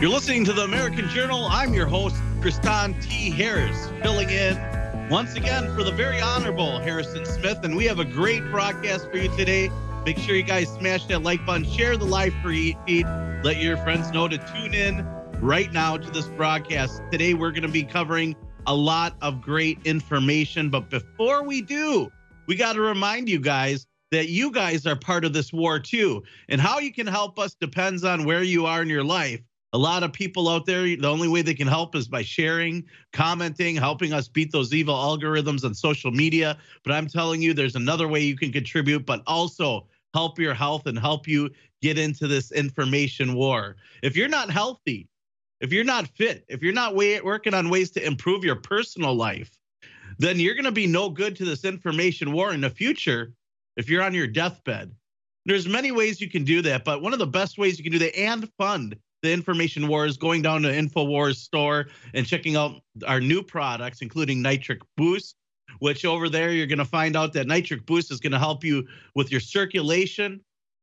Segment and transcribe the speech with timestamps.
[0.00, 1.46] You're listening to the American Journal.
[1.50, 3.28] I'm your host, Kristan T.
[3.28, 4.56] Harris, filling in
[5.10, 7.62] once again for the very honorable Harrison Smith.
[7.64, 9.70] And we have a great broadcast for you today.
[10.06, 13.04] Make sure you guys smash that like button, share the live feed,
[13.44, 15.06] let your friends know to tune in
[15.38, 17.02] right now to this broadcast.
[17.12, 18.34] Today, we're going to be covering
[18.66, 20.70] a lot of great information.
[20.70, 22.10] But before we do,
[22.46, 26.22] we got to remind you guys that you guys are part of this war too.
[26.48, 29.42] And how you can help us depends on where you are in your life.
[29.72, 32.84] A lot of people out there, the only way they can help is by sharing,
[33.12, 36.58] commenting, helping us beat those evil algorithms on social media.
[36.82, 40.86] But I'm telling you, there's another way you can contribute, but also help your health
[40.86, 41.50] and help you
[41.82, 43.76] get into this information war.
[44.02, 45.08] If you're not healthy,
[45.60, 49.14] if you're not fit, if you're not way, working on ways to improve your personal
[49.14, 49.50] life,
[50.18, 53.32] then you're going to be no good to this information war in the future
[53.76, 54.92] if you're on your deathbed.
[55.46, 57.92] There's many ways you can do that, but one of the best ways you can
[57.92, 62.56] do that and fund the information war is going down to InfoWars store and checking
[62.56, 65.36] out our new products, including Nitric Boost,
[65.80, 68.64] which over there you're going to find out that Nitric Boost is going to help
[68.64, 70.40] you with your circulation,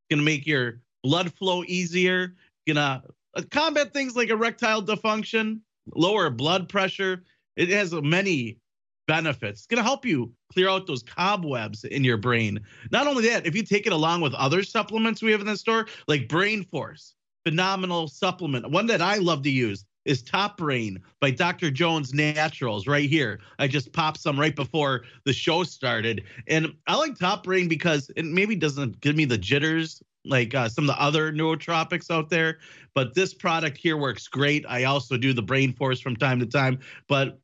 [0.09, 2.35] going to make your blood flow easier,
[2.67, 3.03] going to
[3.35, 5.59] uh, combat things like erectile dysfunction,
[5.95, 7.23] lower blood pressure.
[7.55, 8.59] It has many
[9.07, 9.61] benefits.
[9.61, 12.59] It's going to help you clear out those cobwebs in your brain.
[12.91, 15.57] Not only that, if you take it along with other supplements we have in the
[15.57, 17.15] store, like Brain Force,
[17.47, 18.69] phenomenal supplement.
[18.71, 21.71] One that I love to use is Top Brain by Dr.
[21.71, 23.39] Jones Naturals right here.
[23.57, 26.25] I just popped some right before the show started.
[26.49, 30.67] And I like Top Brain because it maybe doesn't give me the jitters like uh,
[30.67, 32.57] some of the other nootropics out there,
[32.93, 34.65] but this product here works great.
[34.67, 37.39] I also do the Brain Force from time to time, but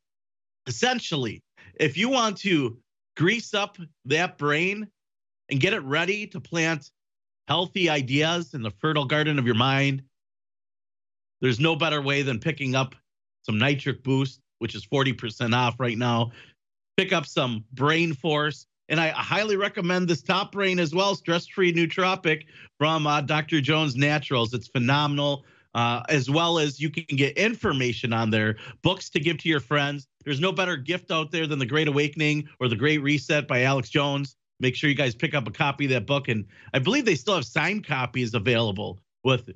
[0.66, 1.42] essentially,
[1.80, 2.76] if you want to
[3.16, 4.86] grease up that brain
[5.50, 6.90] and get it ready to plant
[7.48, 10.02] healthy ideas in the fertile garden of your mind,
[11.40, 12.94] there's no better way than picking up
[13.42, 16.32] some nitric boost, which is 40% off right now.
[16.96, 18.66] Pick up some brain force.
[18.88, 22.44] And I highly recommend this top brain as well, stress free nootropic
[22.78, 23.60] from uh, Dr.
[23.60, 24.52] Jones Naturals.
[24.52, 25.44] It's phenomenal.
[25.74, 29.58] Uh, as well as you can get information on there, books to give to your
[29.58, 30.06] friends.
[30.24, 33.62] There's no better gift out there than The Great Awakening or The Great Reset by
[33.62, 34.36] Alex Jones.
[34.64, 36.28] Make sure you guys pick up a copy of that book.
[36.28, 39.50] And I believe they still have signed copies available with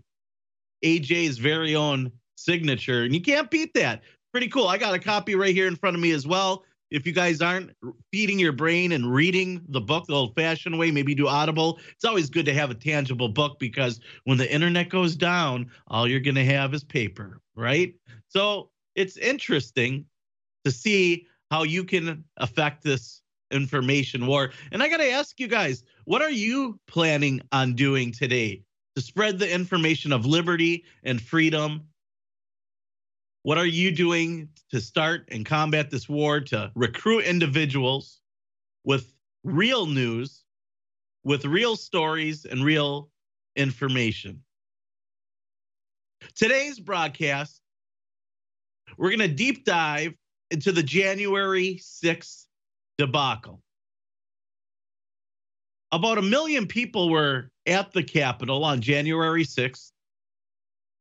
[0.85, 3.05] AJ's very own signature.
[3.05, 4.03] And you can't beat that.
[4.33, 4.69] Pretty cool.
[4.69, 6.63] I got a copy right here in front of me as well.
[6.91, 7.71] If you guys aren't
[8.13, 11.79] feeding your brain and reading the book the old fashioned way, maybe do Audible.
[11.95, 16.07] It's always good to have a tangible book because when the internet goes down, all
[16.07, 17.95] you're going to have is paper, right?
[18.29, 20.05] So it's interesting
[20.67, 24.51] to see how you can affect this information war.
[24.73, 28.63] And I got to ask you guys, what are you planning on doing today
[28.97, 31.83] to spread the information of liberty and freedom?
[33.43, 38.21] What are you doing to start and combat this war to recruit individuals
[38.85, 39.13] with
[39.45, 40.45] real news,
[41.25, 43.11] with real stories, and real
[43.57, 44.43] information?
[46.35, 47.63] Today's broadcast,
[48.97, 50.15] we're going to deep dive
[50.51, 52.48] into the January 6th
[52.99, 53.63] debacle.
[55.93, 59.93] About a million people were at the Capitol on January 6th.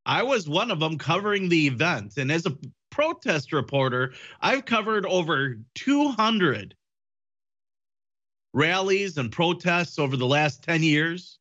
[0.06, 2.14] I was one of them covering the event.
[2.18, 2.58] And as a
[2.90, 6.74] protest reporter, I've covered over 200
[8.54, 11.40] rallies and protests over the last 10 years.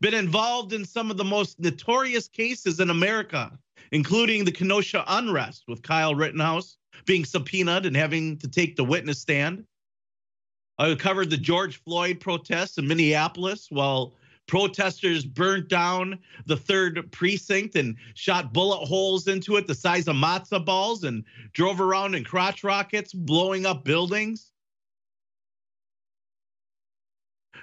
[0.00, 3.56] Been involved in some of the most notorious cases in America,
[3.92, 9.20] including the Kenosha unrest with Kyle Rittenhouse, being subpoenaed and having to take the witness
[9.20, 9.64] stand.
[10.78, 14.14] I covered the George Floyd protests in Minneapolis while
[14.46, 20.16] protesters burnt down the third precinct and shot bullet holes into it the size of
[20.16, 24.52] matzo balls and drove around in crotch rockets, blowing up buildings.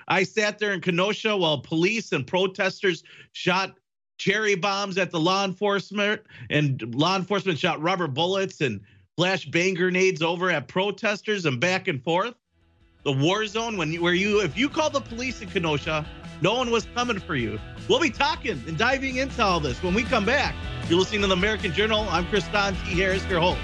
[0.08, 3.76] I sat there in Kenosha while police and protesters shot
[4.18, 8.82] cherry bombs at the law enforcement, and law enforcement shot rubber bullets and
[9.18, 12.36] flashbang grenades over at protesters and back and forth.
[13.04, 16.06] The war zone, when you, where you, if you call the police in Kenosha,
[16.42, 17.60] no one was coming for you.
[17.88, 20.54] We'll be talking and diving into all this when we come back.
[20.90, 22.06] You're listening to the American Journal.
[22.10, 23.00] I'm Kristan T.
[23.00, 23.62] Harris, your host.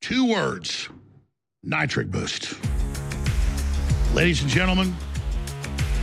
[0.00, 0.88] Two words
[1.62, 2.54] Nitric Boost.
[4.14, 4.96] Ladies and gentlemen,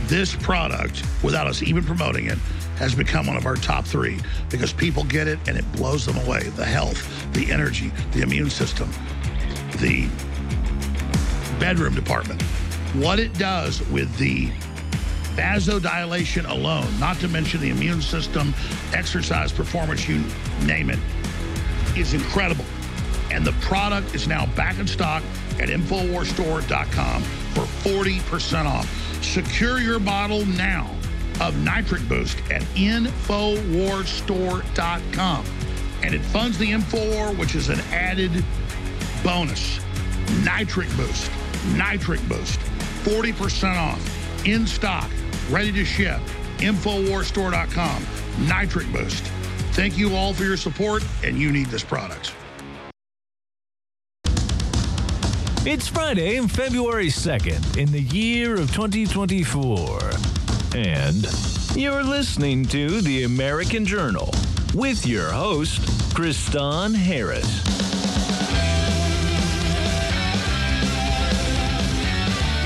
[0.04, 2.38] this product, without us even promoting it,
[2.76, 4.20] has become one of our top three
[4.50, 6.44] because people get it and it blows them away.
[6.50, 8.88] The health, the energy, the immune system,
[9.78, 10.08] the
[11.58, 12.40] bedroom department.
[12.94, 14.46] What it does with the
[15.34, 18.54] vasodilation alone, not to mention the immune system,
[18.92, 20.22] exercise, performance, you
[20.64, 21.00] name it,
[21.96, 22.64] is incredible.
[23.32, 25.24] And the product is now back in stock
[25.60, 29.22] at InfoWarsStore.com for 40% off.
[29.22, 30.90] Secure your bottle now
[31.40, 35.44] of Nitric Boost at InfoWarsStore.com.
[36.02, 38.44] And it funds the InfoWar, which is an added
[39.22, 39.78] bonus.
[40.44, 41.30] Nitric Boost.
[41.76, 42.58] Nitric Boost.
[43.04, 44.46] 40% off.
[44.46, 45.10] In stock.
[45.50, 46.20] Ready to ship.
[46.58, 48.06] InfoWarsStore.com.
[48.46, 49.24] Nitric Boost.
[49.72, 52.32] Thank you all for your support, and you need this product.
[55.70, 60.00] It's Friday, February 2nd, in the year of 2024.
[60.74, 61.28] And
[61.76, 64.32] you're listening to the American Journal
[64.72, 65.82] with your host,
[66.14, 67.44] Kristan Harris.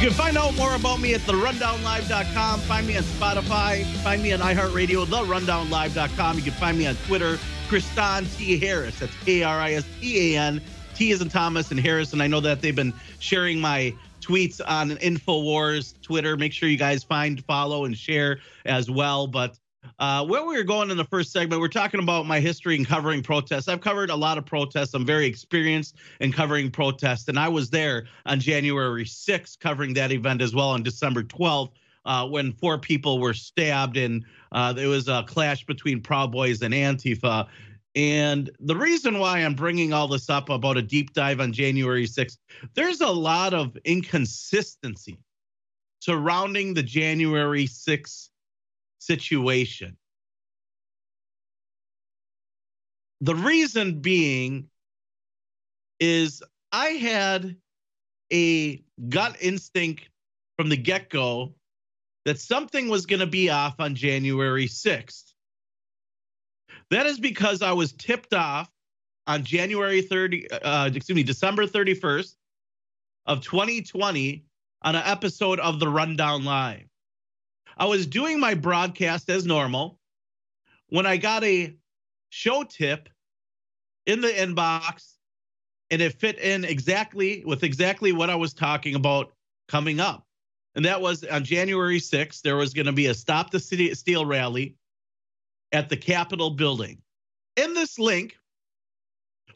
[0.00, 2.60] You can find out more about me at therundownlive.com.
[2.60, 3.84] Find me on Spotify.
[4.04, 6.36] Find me on iHeartRadio, therundownlive.com.
[6.36, 8.60] You can find me on Twitter, Kristan T.
[8.60, 9.00] Harris.
[9.00, 10.62] That's K R I S T A N.
[10.94, 12.20] T in Thomas and Harrison.
[12.20, 16.36] I know that they've been sharing my tweets on InfoWars Twitter.
[16.36, 19.26] Make sure you guys find, follow, and share as well.
[19.26, 19.58] But
[19.98, 22.84] uh, where we were going in the first segment, we're talking about my history in
[22.84, 23.68] covering protests.
[23.68, 24.94] I've covered a lot of protests.
[24.94, 30.12] I'm very experienced in covering protests, and I was there on January 6th covering that
[30.12, 31.70] event as well on December 12th.
[32.04, 36.60] Uh, when four people were stabbed, and uh, there was a clash between Proud Boys
[36.60, 37.46] and Antifa.
[37.94, 42.06] And the reason why I'm bringing all this up about a deep dive on January
[42.06, 42.38] 6th,
[42.74, 45.18] there's a lot of inconsistency
[46.00, 48.28] surrounding the January 6th
[48.98, 49.96] situation.
[53.20, 54.68] The reason being
[56.00, 56.42] is
[56.72, 57.56] I had
[58.32, 60.08] a gut instinct
[60.56, 61.54] from the get go
[62.24, 65.31] that something was going to be off on January 6th.
[66.92, 68.70] That is because I was tipped off
[69.26, 72.36] on January 30, uh, excuse me, December 31st
[73.24, 74.44] of 2020
[74.82, 76.84] on an episode of the Rundown Live.
[77.78, 79.98] I was doing my broadcast as normal
[80.90, 81.74] when I got a
[82.28, 83.08] show tip
[84.04, 85.14] in the inbox
[85.90, 89.32] and it fit in exactly with exactly what I was talking about
[89.66, 90.26] coming up.
[90.74, 93.94] And that was on January 6th, there was going to be a Stop the City
[93.94, 94.76] Steal rally
[95.72, 97.00] at the Capitol building.
[97.56, 98.36] In this link,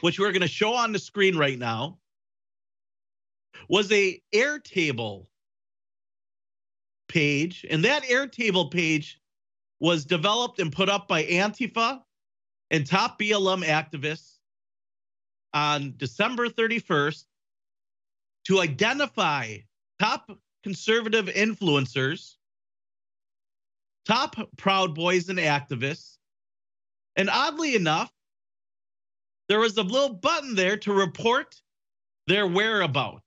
[0.01, 1.99] which we're going to show on the screen right now,
[3.69, 5.27] was a Airtable
[7.09, 9.21] page, and that Airtable page
[9.81, 12.01] was developed and put up by Antifa
[12.71, 14.39] and top BLM activists
[15.55, 17.25] on December 31st
[18.47, 19.57] to identify
[19.99, 20.31] top
[20.63, 22.36] conservative influencers,
[24.07, 26.17] top Proud Boys and activists.
[27.17, 28.13] And oddly enough,
[29.49, 31.55] there was a little button there to report
[32.27, 33.23] their whereabouts.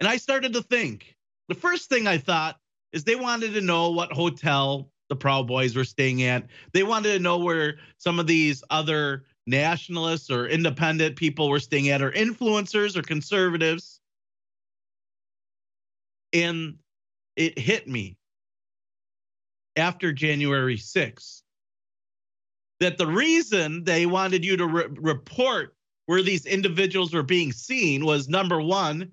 [0.00, 1.16] And I started to think
[1.48, 2.58] the first thing I thought
[2.92, 6.46] is they wanted to know what hotel the Proud Boys were staying at.
[6.72, 11.88] They wanted to know where some of these other nationalists or independent people were staying
[11.88, 14.00] at, or influencers or conservatives.
[16.32, 16.78] And
[17.36, 18.16] it hit me
[19.76, 21.42] after January 6th
[22.80, 28.04] that the reason they wanted you to re- report where these individuals were being seen
[28.04, 29.10] was number one,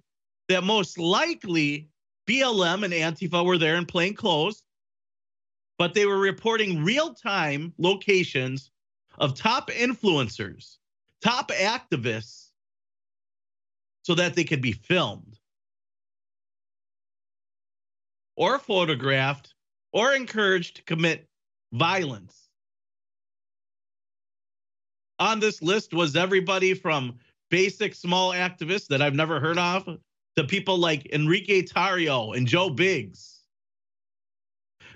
[0.48, 1.88] that most likely
[2.28, 4.64] BLM and Antifa were there in plain clothes,
[5.78, 8.72] but they were reporting real time locations
[9.18, 10.78] of top influencers,
[11.22, 12.50] top activists,
[14.02, 15.39] so that they could be filmed
[18.40, 19.54] or photographed
[19.92, 21.28] or encouraged to commit
[21.74, 22.48] violence.
[25.20, 27.20] On this list was everybody from
[27.52, 30.00] basic small activists that I've never heard of
[30.38, 33.42] to people like Enrique Tarrio and Joe Biggs.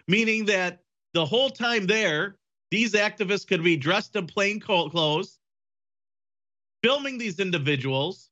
[0.07, 0.79] Meaning that
[1.13, 2.37] the whole time there,
[2.71, 5.37] these activists could be dressed in plain clothes,
[6.81, 8.29] filming these individuals.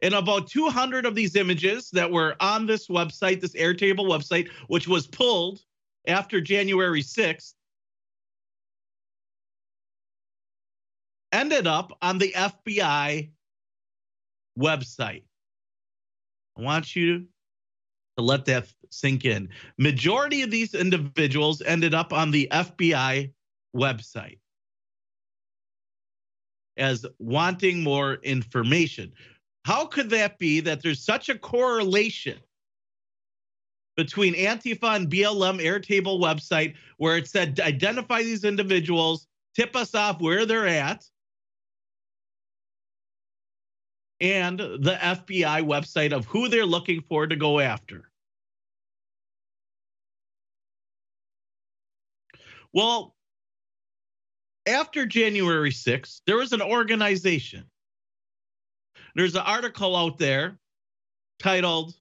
[0.00, 4.86] And about 200 of these images that were on this website, this Airtable website, which
[4.86, 5.60] was pulled
[6.06, 7.54] after January 6th,
[11.32, 13.30] ended up on the FBI
[14.58, 15.24] website.
[16.56, 17.26] I want you
[18.16, 19.48] to let that sink in.
[19.78, 23.32] Majority of these individuals ended up on the FBI
[23.76, 24.38] website
[26.76, 29.12] as wanting more information.
[29.68, 32.38] How could that be that there's such a correlation
[33.98, 40.22] between Antifa and BLM Airtable website where it said identify these individuals, tip us off
[40.22, 41.04] where they're at,
[44.20, 48.10] and the FBI website of who they're looking for to go after.
[52.72, 53.14] Well,
[54.66, 57.66] after January 6th, there was an organization.
[59.14, 60.58] There's an article out there
[61.38, 61.94] titled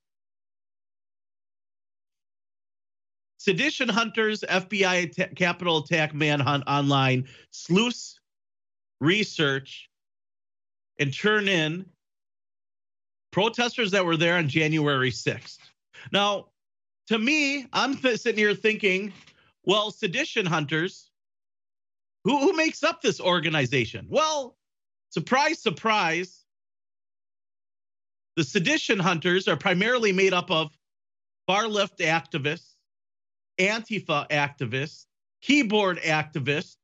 [3.37, 8.19] Sedition Hunters FBI Capitol Attack Manhunt Online Sleuths
[8.99, 9.89] Research
[10.99, 11.85] and turn in
[13.31, 15.59] protesters that were there on January 6th.
[16.11, 16.47] Now,
[17.07, 19.13] to me, I'm th- sitting here thinking,
[19.63, 21.11] well, sedition hunters,
[22.23, 24.07] who, who makes up this organization?
[24.09, 24.57] Well,
[25.09, 26.43] surprise, surprise,
[28.37, 30.71] the sedition hunters are primarily made up of
[31.47, 32.75] far left activists,
[33.59, 35.07] Antifa activists,
[35.41, 36.77] keyboard activists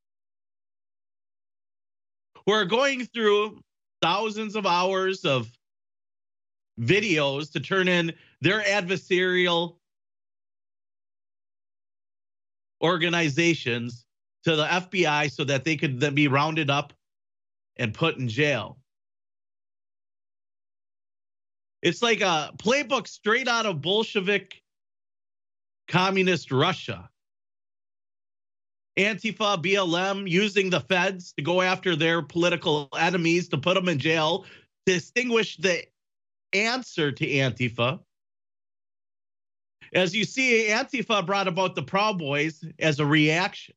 [2.45, 3.61] who are going through
[4.01, 5.47] thousands of hours of
[6.81, 9.75] videos to turn in their adversarial
[12.81, 14.05] organizations
[14.43, 16.93] to the FBI so that they could then be rounded up
[17.77, 18.79] and put in jail.
[21.83, 24.63] It's like a playbook straight out of Bolshevik
[25.89, 27.09] communist Russia.
[28.97, 33.99] Antifa, BLM using the feds to go after their political enemies to put them in
[33.99, 34.45] jail,
[34.85, 35.83] distinguish the
[36.53, 37.99] answer to Antifa.
[39.93, 43.75] As you see, Antifa brought about the Proud Boys as a reaction.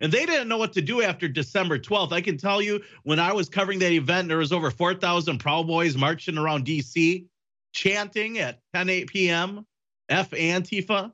[0.00, 2.12] And they didn't know what to do after December 12th.
[2.12, 5.66] I can tell you, when I was covering that event, there was over 4,000 Proud
[5.66, 7.26] Boys marching around DC,
[7.72, 9.66] chanting at 10, 8 p.m.,
[10.08, 11.12] F Antifa.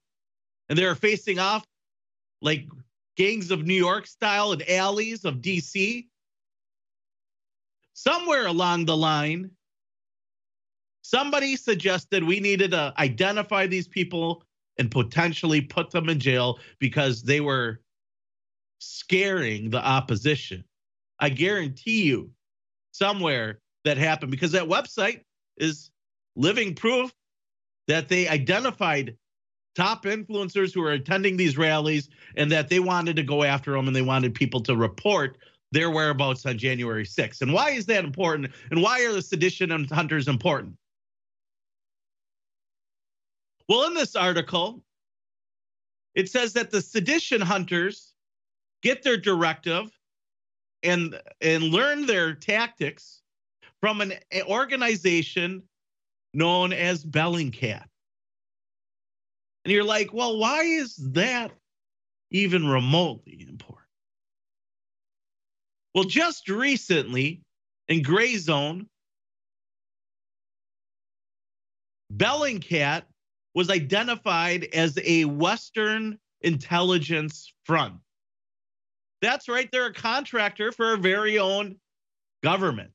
[0.68, 1.64] And they were facing off
[2.42, 2.66] like
[3.16, 6.06] gangs of New York style in alleys of DC.
[7.92, 9.50] Somewhere along the line,
[11.02, 14.42] somebody suggested we needed to identify these people
[14.78, 17.82] and potentially put them in jail because they were
[18.80, 20.64] scaring the opposition.
[21.18, 22.30] I guarantee you,
[22.92, 25.20] somewhere that happened because that website
[25.56, 25.90] is
[26.36, 27.12] living proof
[27.86, 29.16] that they identified
[29.74, 33.86] top influencers who are attending these rallies and that they wanted to go after them
[33.86, 35.38] and they wanted people to report
[35.72, 37.42] their whereabouts on January 6th.
[37.42, 38.52] And why is that important?
[38.70, 40.74] And why are the sedition hunters important?
[43.68, 44.82] Well, in this article,
[46.16, 48.09] it says that the sedition hunters
[48.82, 49.90] get their directive
[50.82, 53.22] and and learn their tactics
[53.80, 55.62] from an organization
[56.34, 57.84] known as Bellingcat.
[59.64, 61.52] And you're like, well, why is that
[62.30, 63.86] even remotely important?
[65.94, 67.42] Well, just recently
[67.88, 68.86] in Grayzone,
[72.14, 73.02] Bellingcat
[73.54, 77.94] was identified as a Western intelligence front.
[79.22, 81.76] That's right, they're a contractor for our very own
[82.42, 82.92] government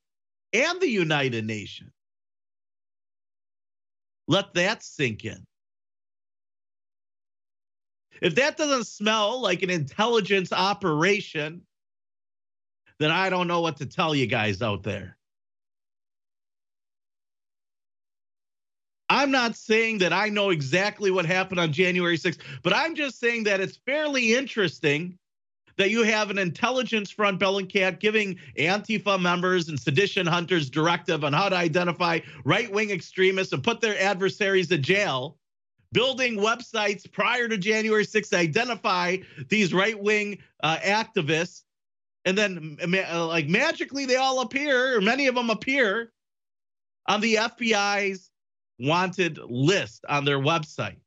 [0.54, 1.92] and the United Nations.
[4.28, 5.46] Let that sink in.
[8.22, 11.62] If that doesn't smell like an intelligence operation,
[12.98, 15.18] then I don't know what to tell you guys out there.
[19.10, 23.20] I'm not saying that I know exactly what happened on January 6th, but I'm just
[23.20, 25.20] saying that it's fairly interesting
[25.78, 31.34] that you have an intelligence front, Bellingcat, giving Antifa members and sedition hunters directive on
[31.34, 35.38] how to identify right wing extremists and put their adversaries in jail,
[35.92, 39.18] building websites prior to January 6th to identify
[39.50, 41.64] these right wing uh, activists.
[42.24, 46.12] And then, uh, like, magically, they all appear, or many of them appear
[47.08, 48.32] on the FBI's
[48.80, 50.98] wanted list on their website.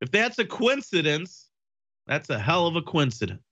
[0.00, 1.50] If that's a coincidence,
[2.06, 3.42] that's a hell of a coincidence.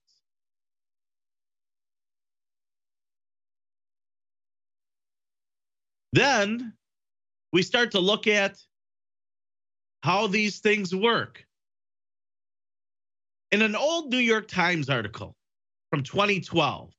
[6.12, 6.74] Then
[7.52, 8.56] we start to look at
[10.02, 11.44] how these things work.
[13.50, 15.34] In an old New York Times article
[15.90, 16.92] from 2012,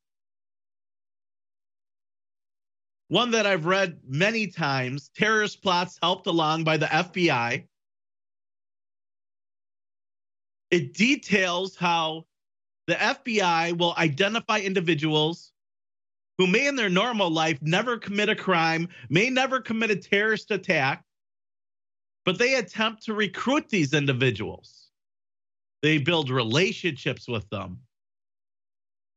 [3.07, 7.65] one that I've read many times terrorist plots helped along by the FBI.
[10.71, 12.25] It details how
[12.87, 15.51] the FBI will identify individuals
[16.37, 20.51] who may in their normal life never commit a crime, may never commit a terrorist
[20.51, 21.03] attack,
[22.25, 24.89] but they attempt to recruit these individuals.
[25.81, 27.79] They build relationships with them.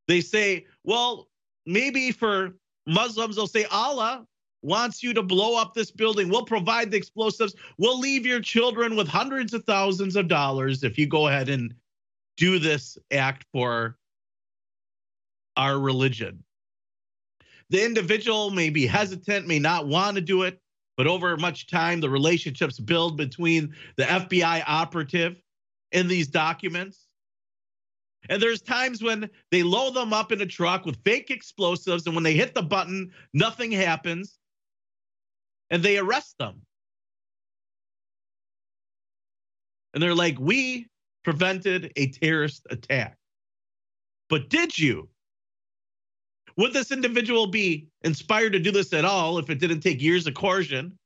[0.06, 1.28] They say, well,
[1.66, 2.54] maybe for
[2.86, 4.26] Muslims, they'll say, Allah
[4.62, 6.28] wants you to blow up this building.
[6.28, 7.54] We'll provide the explosives.
[7.78, 11.74] We'll leave your children with hundreds of thousands of dollars if you go ahead and
[12.36, 13.96] do this act for
[15.56, 16.42] our religion.
[17.70, 20.60] The individual may be hesitant, may not want to do it,
[20.96, 25.36] but over much time, the relationships build between the FBI operative
[25.92, 27.06] and these documents.
[28.28, 32.14] And there's times when they load them up in a truck with fake explosives, and
[32.14, 34.37] when they hit the button, nothing happens,
[35.70, 36.62] and they arrest them.
[39.94, 40.86] And they're like, We
[41.24, 43.16] prevented a terrorist attack.
[44.28, 45.08] But did you?
[46.56, 50.26] Would this individual be inspired to do this at all if it didn't take years
[50.26, 50.98] of coercion?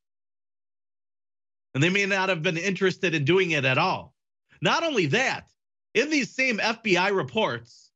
[1.74, 4.14] And they may not have been interested in doing it at all.
[4.60, 5.48] Not only that,
[5.94, 7.90] in these same FBI reports,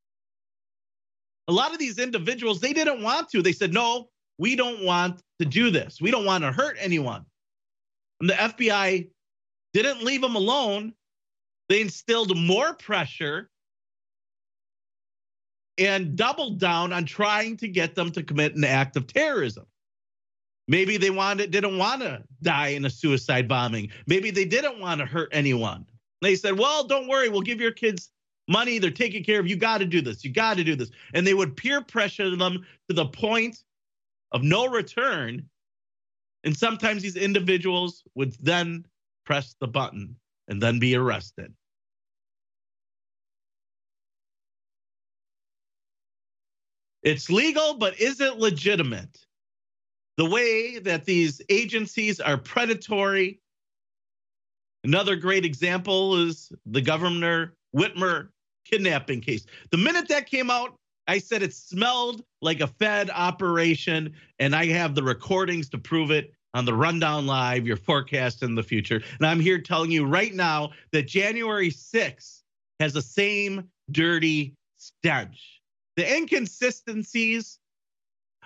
[1.48, 3.40] a lot of these individuals, they didn't want to.
[3.40, 4.08] They said, no,
[4.38, 6.00] we don't want to do this.
[6.00, 7.24] We don't want to hurt anyone.
[8.20, 9.08] And the FBI
[9.72, 10.94] didn't leave them alone.
[11.68, 13.50] They instilled more pressure
[15.78, 19.66] and doubled down on trying to get them to commit an act of terrorism.
[20.68, 23.90] Maybe they wanted didn't want to die in a suicide bombing.
[24.06, 25.86] Maybe they didn't want to hurt anyone.
[26.22, 28.10] They said, "Well, don't worry, we'll give your kids
[28.48, 28.78] money.
[28.78, 29.46] They're taking care of.
[29.46, 30.24] You got to do this.
[30.24, 33.62] You got to do this." And they would peer pressure them to the point
[34.36, 35.42] of no return.
[36.44, 38.84] And sometimes these individuals would then
[39.24, 40.14] press the button
[40.46, 41.54] and then be arrested.
[47.02, 49.18] It's legal, but is it legitimate?
[50.18, 53.40] The way that these agencies are predatory.
[54.84, 58.28] Another great example is the Governor Whitmer
[58.66, 59.46] kidnapping case.
[59.70, 60.76] The minute that came out,
[61.08, 66.10] I said it smelled like a Fed operation, and I have the recordings to prove
[66.10, 69.02] it on the Rundown Live, your forecast in the future.
[69.18, 72.42] And I'm here telling you right now that January 6th
[72.80, 75.56] has the same dirty stench
[75.96, 77.58] the inconsistencies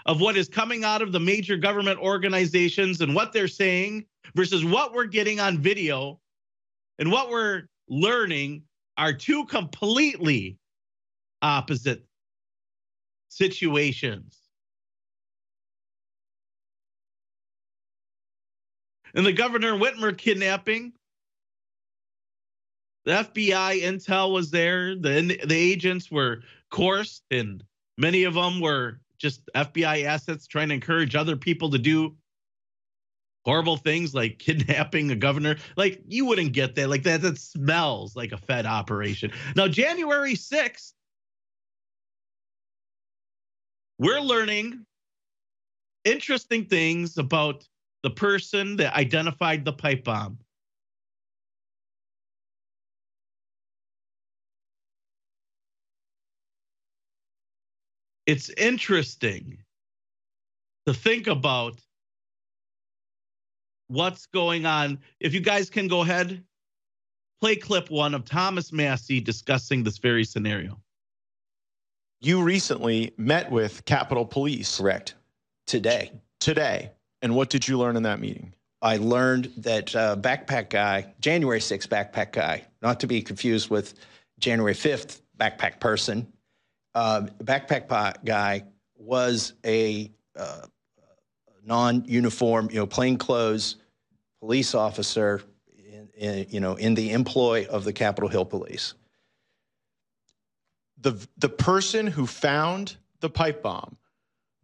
[0.06, 4.64] of what is coming out of the major government organizations and what they're saying versus
[4.64, 6.18] what we're getting on video
[6.98, 8.62] and what we're learning
[8.96, 10.56] are two completely
[11.42, 12.02] opposite
[13.30, 14.38] situations.
[19.14, 20.92] And the Governor Whitmer kidnapping,
[23.04, 24.94] the FBI intel was there.
[24.94, 27.64] The, the agents were course, and
[27.98, 32.16] many of them were just FBI assets trying to encourage other people to do
[33.44, 35.56] horrible things like kidnapping a governor.
[35.76, 36.88] Like you wouldn't get that.
[36.88, 39.32] Like that, that smells like a Fed operation.
[39.56, 40.92] Now, January 6th,
[44.00, 44.84] we're learning
[46.04, 47.64] interesting things about
[48.02, 50.38] the person that identified the pipe bomb.
[58.30, 59.58] it's interesting
[60.86, 61.80] to think about
[63.88, 65.00] what's going on.
[65.18, 66.44] If you guys can go ahead,
[67.40, 70.80] play clip one of Thomas Massie discussing this very scenario.
[72.22, 74.76] You recently met with Capitol Police.
[74.76, 75.14] Correct.
[75.66, 76.12] Today.
[76.38, 76.90] Today.
[77.22, 78.52] And what did you learn in that meeting?
[78.82, 83.94] I learned that uh, backpack guy, January 6th backpack guy, not to be confused with
[84.38, 86.30] January 5th backpack person,
[86.94, 88.64] uh, backpack guy
[88.96, 90.66] was a uh,
[91.64, 93.76] non-uniform, you know, plainclothes
[94.40, 95.42] police officer,
[95.86, 98.94] in, in, you know, in the employ of the Capitol Hill Police.
[101.00, 103.96] The the person who found the pipe bomb,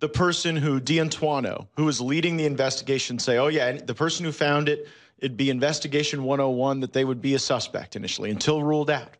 [0.00, 4.32] the person who D'Antuono, who was leading the investigation, say, oh yeah, the person who
[4.32, 8.90] found it, it'd be investigation 101 that they would be a suspect initially until ruled
[8.90, 9.16] out.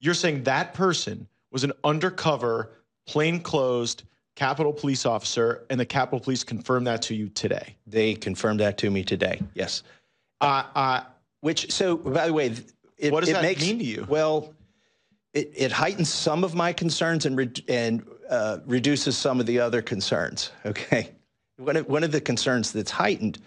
[0.00, 2.70] You're saying that person was an undercover,
[3.06, 3.96] plainclothes
[4.34, 7.76] Capitol Police officer, and the Capitol Police confirmed that to you today.
[7.86, 9.40] They confirmed that to me today.
[9.54, 9.82] Yes.
[10.40, 11.00] Uh, uh,
[11.40, 12.54] Which, so by the way,
[12.98, 14.04] it, what does it that makes, mean to you?
[14.08, 14.52] Well,
[15.34, 19.60] it, it heightens some of my concerns and re- and uh, reduces some of the
[19.60, 20.50] other concerns.
[20.64, 21.10] Okay.
[21.58, 23.38] one of, one of the concerns that's heightened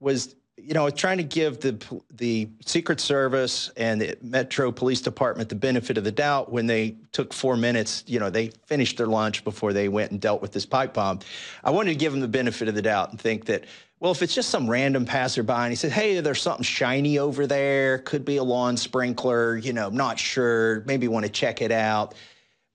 [0.00, 1.78] was you know, trying to give the
[2.10, 6.96] the Secret Service and the Metro Police Department the benefit of the doubt when they
[7.12, 8.02] took four minutes.
[8.06, 11.20] You know, they finished their lunch before they went and dealt with this pipe bomb.
[11.62, 13.64] I wanted to give them the benefit of the doubt and think that,
[14.00, 17.46] well, if it's just some random passerby and he said, "Hey, there's something shiny over
[17.46, 17.98] there.
[17.98, 19.56] Could be a lawn sprinkler.
[19.56, 20.82] You know, not sure.
[20.86, 22.14] Maybe want to check it out."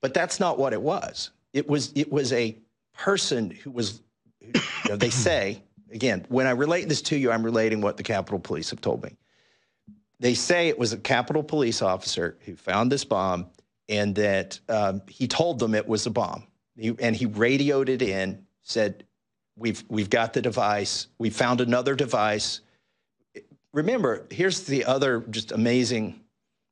[0.01, 1.31] But that's not what it was.
[1.53, 2.57] It was it was a
[2.93, 4.01] person who was.
[4.41, 8.03] You know, they say again, when I relate this to you, I'm relating what the
[8.03, 9.15] Capitol Police have told me.
[10.19, 13.47] They say it was a Capitol Police officer who found this bomb
[13.89, 16.47] and that um, he told them it was a bomb.
[16.77, 19.03] He, and he radioed it in, said,
[19.61, 21.07] we've, we've got the device.
[21.19, 22.61] We found another device.
[23.73, 26.19] Remember, here's the other just amazing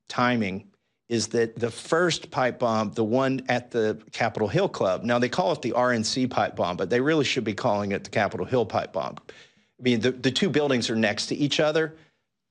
[0.09, 0.65] timing
[1.07, 5.29] is that the first pipe bomb, the one at the Capitol Hill Club, now they
[5.29, 8.45] call it the RNC pipe bomb, but they really should be calling it the Capitol
[8.45, 9.15] Hill pipe bomb.
[9.27, 11.95] I mean, the, the two buildings are next to each other,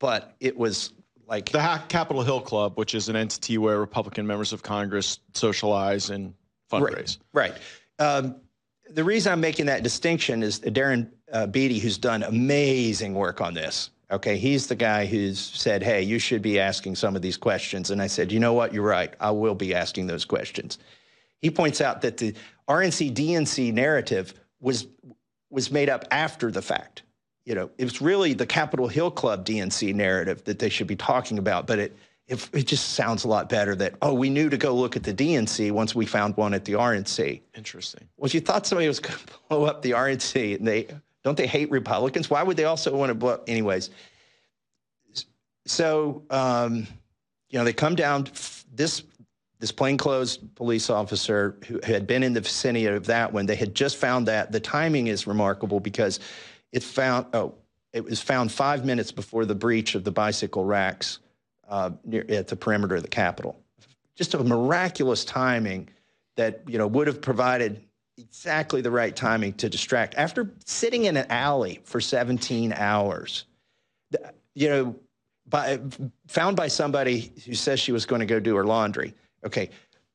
[0.01, 0.93] but it was
[1.29, 1.51] like.
[1.51, 6.35] The Capitol Hill Club, which is an entity where Republican members of Congress socialize and
[6.71, 7.19] fundraise.
[7.33, 7.53] Right.
[7.53, 7.61] right.
[8.01, 8.37] Um,
[8.91, 13.55] the reason I'm making that distinction is Darren uh, Beattie, who's done amazing work on
[13.55, 17.37] this, Okay, he's the guy who's said, hey, you should be asking some of these
[17.37, 17.91] questions.
[17.91, 19.13] And I said, you know what, you're right.
[19.21, 20.79] I will be asking those questions.
[21.43, 22.35] He points out that the
[22.69, 24.87] RNC DNC narrative was,
[25.51, 27.03] was made up after the fact.
[27.45, 30.97] You know, it was really the Capitol Hill Club DNC narrative that they should be
[30.97, 31.97] talking about, but it,
[32.29, 35.03] it, it just sounds a lot better that, oh, we knew to go look at
[35.03, 37.41] the DNC once we found one at the RNC.
[37.57, 38.07] Interesting.
[38.19, 40.89] Well, you thought somebody was going to blow up the RNC and they
[41.25, 42.31] don't they hate Republicans?
[42.31, 43.45] Why would they also want to blow up?
[43.49, 43.91] Anyways,
[45.67, 46.87] so um,
[47.51, 48.29] you know they come down.
[48.73, 49.03] This
[49.59, 53.75] this plainclothes police officer who had been in the vicinity of that one, they had
[53.75, 54.53] just found that.
[54.53, 56.21] The timing is remarkable because
[56.73, 57.55] it found oh
[57.93, 61.19] it was found five minutes before the breach of the bicycle racks
[61.69, 63.59] uh, near, at the perimeter of the Capitol.
[64.15, 65.89] Just a miraculous timing
[66.37, 67.85] that you know would have provided
[68.17, 70.15] exactly the right timing to distract.
[70.17, 73.45] After sitting in an alley for 17 hours,
[74.55, 74.97] you know,
[75.47, 75.81] by,
[76.27, 79.15] found by somebody who says she was going to go do her laundry.
[79.45, 79.71] Okay,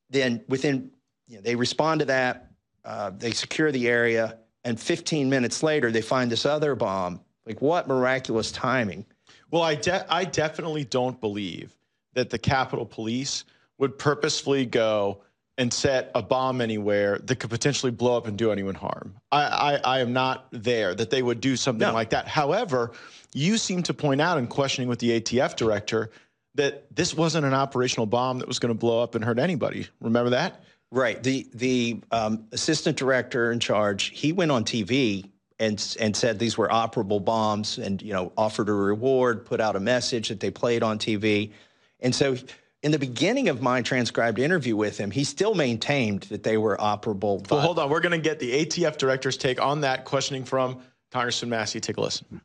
[0.10, 0.92] then within,
[1.28, 2.52] you know, they respond to that,
[2.86, 7.22] uh, they secure the area, and 15 minutes later, they find this other bomb.
[7.46, 9.06] Like, what miraculous timing?
[9.54, 11.76] Well, I, de- I definitely don't believe
[12.16, 13.46] that the Capitol Police
[13.78, 15.22] would purposefully go
[15.60, 19.14] and set a bomb anywhere that could potentially blow up and do anyone harm.
[19.32, 21.94] I, I, I am not there that they would do something no.
[21.94, 22.28] like that.
[22.28, 22.94] However,
[23.36, 26.10] you seem to point out in questioning with the ATF director
[26.56, 29.88] that this wasn't an operational bomb that was going to blow up and hurt anybody.
[30.02, 30.64] Remember that?
[30.90, 31.22] Right.
[31.22, 36.58] The the um, assistant director in charge he went on TV and and said these
[36.58, 40.52] were operable bombs and you know offered a reward, put out a message that they
[40.52, 41.52] played on TV,
[42.00, 42.36] and so
[42.84, 46.76] in the beginning of my transcribed interview with him, he still maintained that they were
[46.78, 47.50] operable.
[47.50, 47.90] Well, hold on.
[47.90, 51.80] We're going to get the ATF director's take on that questioning from Congressman Massie.
[51.80, 52.42] Take a listen.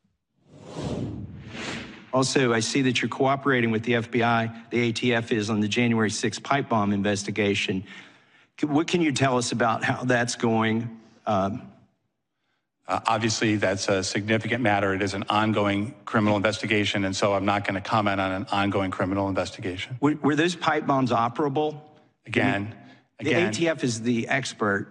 [2.12, 6.08] Also, I see that you're cooperating with the FBI, the ATF is on the January
[6.08, 7.84] 6th pipe bomb investigation.
[8.62, 10.98] What can you tell us about how that's going?
[11.26, 11.70] Um,
[12.88, 14.94] uh, obviously, that's a significant matter.
[14.94, 18.46] It is an ongoing criminal investigation, and so I'm not going to comment on an
[18.50, 19.98] ongoing criminal investigation.
[20.00, 21.82] Were, were those pipe bombs operable?
[22.26, 22.74] Again,
[23.20, 24.88] the again, ATF is the expert.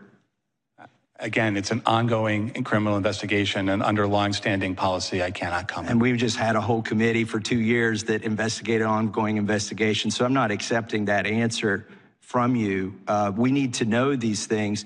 [1.19, 5.89] Again, it's an ongoing criminal investigation, and under longstanding policy, I cannot comment.
[5.89, 10.23] And we've just had a whole committee for two years that investigated ongoing investigations, so
[10.23, 11.87] I'm not accepting that answer
[12.19, 12.93] from you.
[13.07, 14.85] Uh, we need to know these things.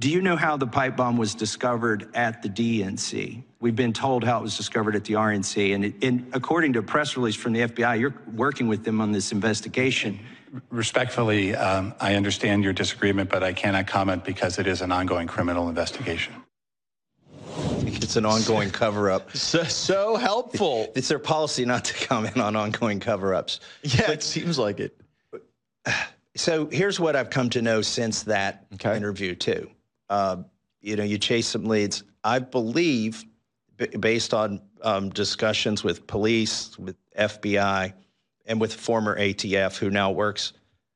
[0.00, 3.42] Do you know how the pipe bomb was discovered at the DNC?
[3.60, 5.74] We've been told how it was discovered at the RNC.
[5.74, 9.02] And, it, and according to a press release from the FBI, you're working with them
[9.02, 10.18] on this investigation.
[10.70, 15.26] Respectfully, um, I understand your disagreement, but I cannot comment because it is an ongoing
[15.26, 16.32] criminal investigation.
[17.82, 19.30] It's an ongoing cover up.
[19.36, 20.90] So, so helpful.
[20.96, 23.60] It's their policy not to comment on ongoing cover ups.
[23.82, 24.98] Yeah, but, it seems like it.
[26.36, 28.96] So here's what I've come to know since that okay.
[28.96, 29.68] interview, too.
[30.10, 30.42] Uh,
[30.82, 32.04] you know, you chase some leads.
[32.22, 33.24] I believe,
[33.98, 37.94] based on um, discussions with police, with FBI,
[38.44, 40.52] and with former ATF, who now works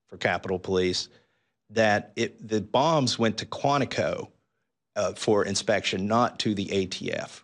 [0.08, 1.08] for Capitol Police,
[1.70, 4.28] that it, the bombs went to Quantico
[4.96, 7.43] uh, for inspection, not to the ATF.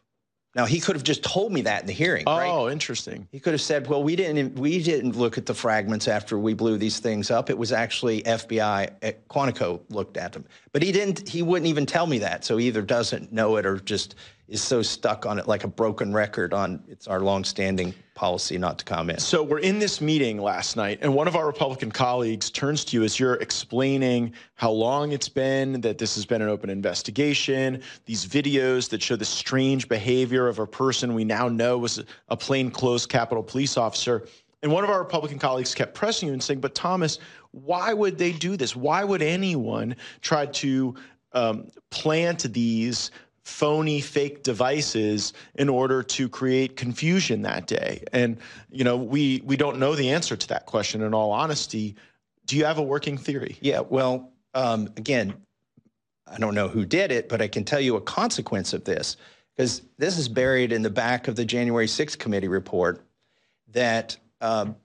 [0.54, 2.24] Now he could have just told me that in the hearing.
[2.26, 2.72] Oh, right?
[2.72, 3.28] interesting.
[3.30, 6.54] He could have said, "Well, we didn't we didn't look at the fragments after we
[6.54, 7.50] blew these things up.
[7.50, 11.28] It was actually FBI at eh, Quantico looked at them." But he didn't.
[11.28, 12.44] He wouldn't even tell me that.
[12.44, 14.16] So he either doesn't know it or just
[14.50, 18.78] is so stuck on it like a broken record on it's our longstanding policy not
[18.80, 19.22] to comment.
[19.22, 22.96] So we're in this meeting last night, and one of our Republican colleagues turns to
[22.96, 27.80] you as you're explaining how long it's been that this has been an open investigation,
[28.06, 32.36] these videos that show the strange behavior of a person we now know was a
[32.36, 34.26] plainclothes Capitol police officer.
[34.62, 37.20] And one of our Republican colleagues kept pressing you and saying, But Thomas,
[37.52, 38.76] why would they do this?
[38.76, 40.94] Why would anyone try to
[41.32, 43.10] um, plant these
[43.42, 48.04] phony fake devices in order to create confusion that day.
[48.12, 48.38] And
[48.70, 51.96] you know we we don't know the answer to that question in all honesty.
[52.46, 53.58] Do you have a working theory?
[53.60, 55.34] Yeah well um, again
[56.26, 59.16] i don't know who did it but i can tell you a consequence of this
[59.56, 63.04] because this is buried in the back of the january 6th committee report
[63.72, 64.76] that um,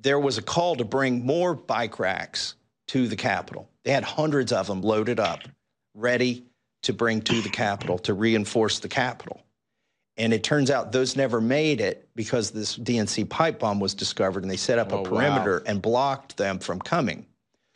[0.00, 2.54] there was a call to bring more bike racks
[2.88, 3.68] to the capitol.
[3.84, 5.40] They had hundreds of them loaded up
[5.94, 6.44] ready
[6.88, 9.42] to bring to the Capitol to reinforce the Capitol.
[10.16, 14.42] And it turns out those never made it because this DNC pipe bomb was discovered
[14.42, 15.70] and they set up Oh, a perimeter wow.
[15.70, 17.26] and blocked them from coming.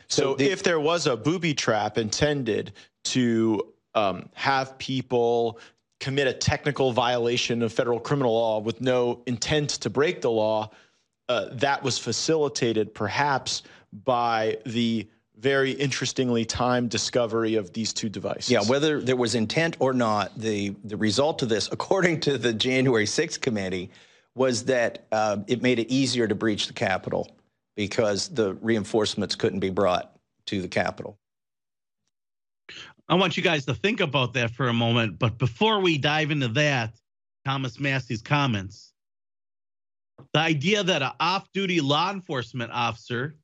[0.09, 2.72] so, the- if there was a booby trap intended
[3.05, 3.61] to
[3.94, 5.59] um, have people
[6.01, 10.70] commit a technical violation of federal criminal law with no intent to break the law
[11.29, 13.62] uh, that was facilitated perhaps
[14.05, 15.07] by the
[15.42, 20.38] very interestingly timed discovery of these two devices Yeah, whether there was intent or not,
[20.38, 23.90] the, the result of this, according to the January 6th committee,
[24.37, 27.28] was that uh, it made it easier to breach the Capitol
[27.76, 31.18] because the reinforcements couldn't be brought to the Capitol.
[33.09, 35.18] I want you guys to think about that for a moment.
[35.18, 36.94] But before we dive into that,
[37.44, 38.92] Thomas Massie's comments,
[40.33, 43.35] the idea that an off duty law enforcement officer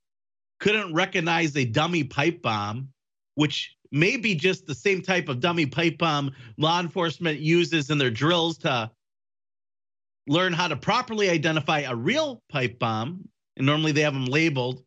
[0.60, 2.88] couldn't recognize a dummy pipe bomb,
[3.34, 7.98] which may be just the same type of dummy pipe bomb law enforcement uses in
[7.98, 8.90] their drills to
[10.26, 13.26] learn how to properly identify a real pipe bomb.
[13.56, 14.82] And normally they have them labeled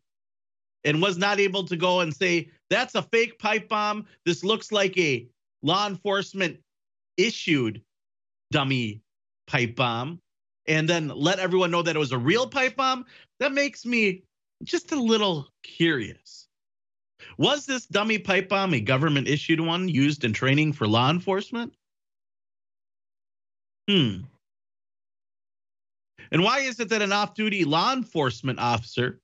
[0.84, 4.06] and was not able to go and say, that's a fake pipe bomb.
[4.24, 5.26] This looks like a
[5.62, 6.58] law enforcement
[7.16, 7.82] issued
[8.50, 9.00] dummy
[9.46, 10.20] pipe bomb.
[10.68, 13.04] And then let everyone know that it was a real pipe bomb.
[13.40, 14.22] That makes me
[14.62, 16.48] just a little curious.
[17.38, 21.72] Was this dummy pipe bomb a government issued one used in training for law enforcement?
[23.88, 24.22] Hmm.
[26.30, 29.20] And why is it that an off duty law enforcement officer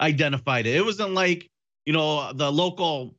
[0.00, 0.76] identified it?
[0.76, 1.48] It wasn't like,
[1.86, 3.14] you know, the local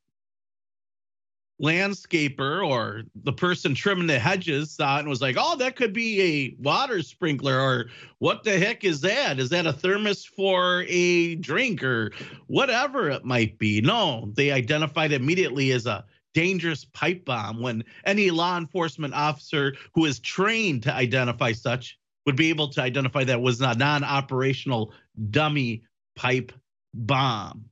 [1.61, 5.93] landscaper or the person trimming the hedges saw it and was like, oh, that could
[5.93, 9.39] be a water sprinkler or what the heck is that?
[9.39, 12.11] Is that a thermos for a drink or
[12.47, 13.79] whatever it might be?
[13.81, 20.05] No, they identified immediately as a dangerous pipe bomb when any law enforcement officer who
[20.05, 24.93] is trained to identify such would be able to identify that was a non-operational
[25.29, 25.83] dummy
[26.15, 26.51] pipe
[26.93, 27.65] bomb.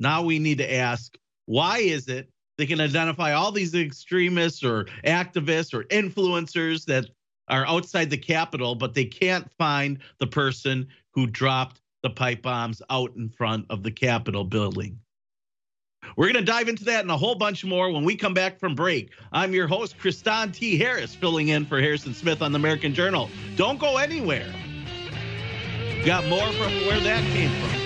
[0.00, 4.84] Now we need to ask why is it they can identify all these extremists or
[5.04, 7.06] activists or influencers that
[7.48, 12.82] are outside the Capitol, but they can't find the person who dropped the pipe bombs
[12.90, 14.98] out in front of the Capitol building?
[16.16, 18.58] We're going to dive into that and a whole bunch more when we come back
[18.58, 19.10] from break.
[19.32, 20.76] I'm your host, Kristan T.
[20.76, 23.30] Harris, filling in for Harrison Smith on the American Journal.
[23.56, 24.52] Don't go anywhere.
[26.04, 27.81] Got more from where that came from.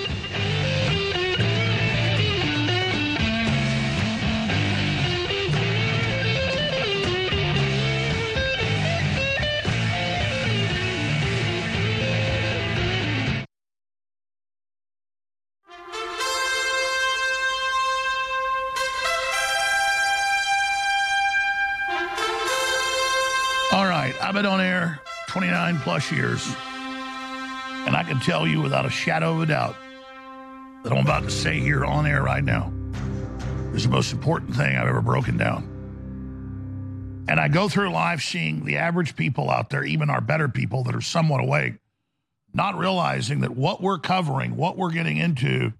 [24.36, 26.46] I've been on air 29 plus years,
[27.86, 29.74] and I can tell you without a shadow of a doubt
[30.84, 32.70] that I'm about to say here on air right now
[33.72, 35.64] is the most important thing I've ever broken down.
[37.30, 40.84] And I go through life seeing the average people out there, even our better people
[40.84, 41.76] that are somewhat awake,
[42.52, 45.72] not realizing that what we're covering, what we're getting into,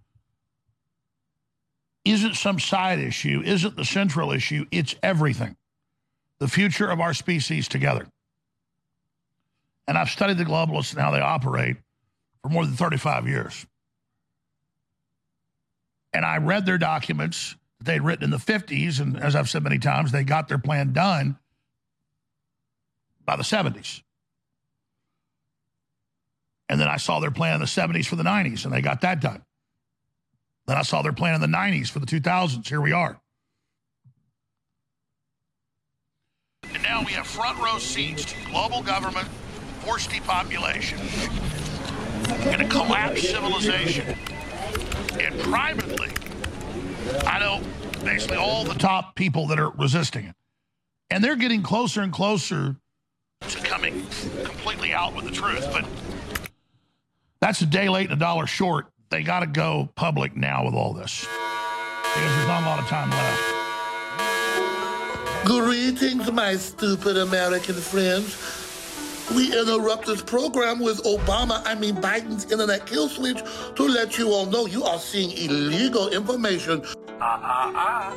[2.07, 5.57] isn't some side issue, isn't the central issue, it's everything
[6.39, 8.07] the future of our species together.
[9.89, 11.77] And I've studied the globalists and how they operate
[12.43, 13.67] for more than 35 years.
[16.13, 19.01] And I read their documents that they'd written in the 50s.
[19.01, 21.39] And as I've said many times, they got their plan done
[23.25, 24.03] by the 70s.
[26.69, 29.03] And then I saw their plan in the 70s for the 90s, and they got
[29.03, 29.43] that done.
[30.67, 32.67] Then I saw their plan in the 90s for the 2000s.
[32.67, 33.21] Here we are.
[36.65, 39.29] And now we have front row seats to global government,
[39.87, 40.99] forced depopulation,
[42.49, 44.19] and a collapsed civilization.
[45.21, 46.11] And privately,
[47.25, 47.63] I know
[48.05, 50.35] basically all the top people that are resisting it.
[51.09, 52.75] And they're getting closer and closer
[53.43, 54.05] to coming
[54.43, 55.65] completely out with the truth.
[55.71, 55.87] But
[57.41, 58.87] that's a day late and a dollar short.
[59.11, 62.87] They got to go public now with all this because there's not a lot of
[62.87, 63.41] time left.
[65.45, 68.66] Greetings, my stupid American friends.
[69.35, 73.43] We interrupt this program with Obama, I mean Biden's internet kill switch,
[73.75, 76.83] to let you all know you are seeing illegal information.
[77.21, 78.17] Ah, ah, ah.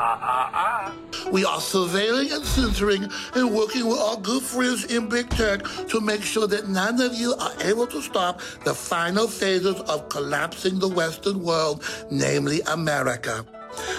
[0.00, 1.28] Ah, ah, ah.
[1.32, 6.00] We are surveilling and censoring and working with our good friends in big tech to
[6.00, 10.78] make sure that none of you are able to stop the final phases of collapsing
[10.78, 13.44] the Western world, namely America.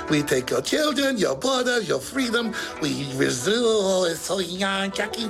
[0.10, 2.54] We take your children, your borders, your freedom.
[2.82, 5.28] We young, Jackie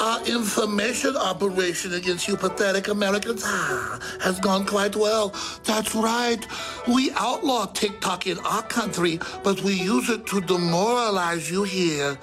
[0.00, 5.34] Our information operation against you pathetic Americans ah, has gone quite well.
[5.64, 6.46] That's right.
[6.86, 12.18] We outlaw TikTok in our country, but we use it to demoralize you here.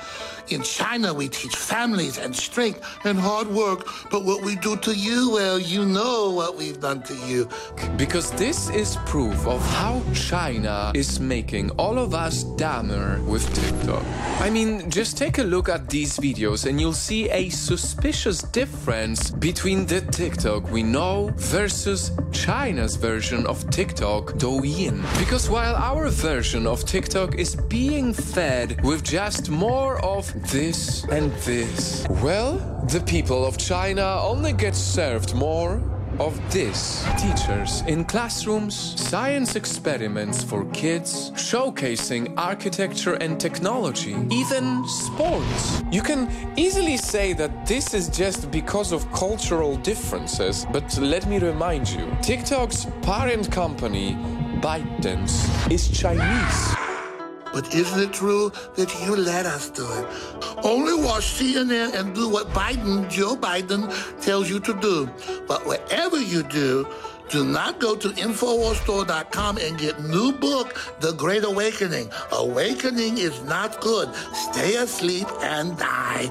[0.49, 3.87] In China, we teach families and strength and hard work.
[4.09, 7.47] But what we do to you, well, you know what we've done to you.
[7.95, 14.03] Because this is proof of how China is making all of us dumber with TikTok.
[14.39, 19.31] I mean, just take a look at these videos and you'll see a suspicious difference
[19.31, 25.01] between the TikTok we know versus China's version of TikTok, Douyin.
[25.19, 31.31] Because while our version of TikTok is being fed with just more of this and
[31.43, 32.05] this.
[32.23, 32.57] Well,
[32.89, 35.81] the people of China only get served more
[36.21, 37.03] of this.
[37.17, 45.81] Teachers in classrooms, science experiments for kids, showcasing architecture and technology, even sports.
[45.91, 51.39] You can easily say that this is just because of cultural differences, but let me
[51.39, 54.13] remind you TikTok's parent company,
[54.61, 56.90] ByteDance, is Chinese.
[57.53, 60.05] But isn't it true that you let us do it?
[60.63, 65.09] Only watch CNN and do what Biden, Joe Biden, tells you to do.
[65.47, 66.87] But whatever you do,
[67.31, 72.09] do not go to InfoWarsStore.com and get new book, The Great Awakening.
[72.33, 74.13] Awakening is not good.
[74.33, 76.29] Stay asleep and die.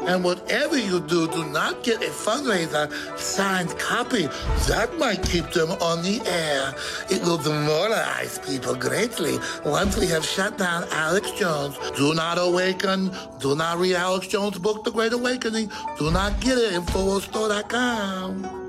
[0.08, 4.26] and whatever you do, do not get a fundraiser signed copy.
[4.66, 6.74] That might keep them on the air.
[7.08, 11.78] It will demoralize people greatly once we have shut down Alex Jones.
[11.96, 13.12] Do not awaken.
[13.38, 15.70] Do not read Alex Jones' book, The Great Awakening.
[16.00, 16.72] Do not get it.
[16.74, 18.63] InfoWarsStore.com.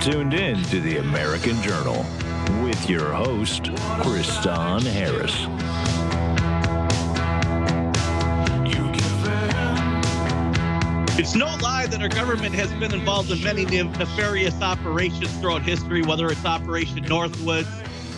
[0.00, 2.06] tuned in to the American Journal
[2.62, 3.64] with your host,
[4.02, 5.69] Kristan Harris.
[11.20, 16.00] It's no lie that our government has been involved in many nefarious operations throughout history,
[16.00, 17.68] whether it's Operation Northwoods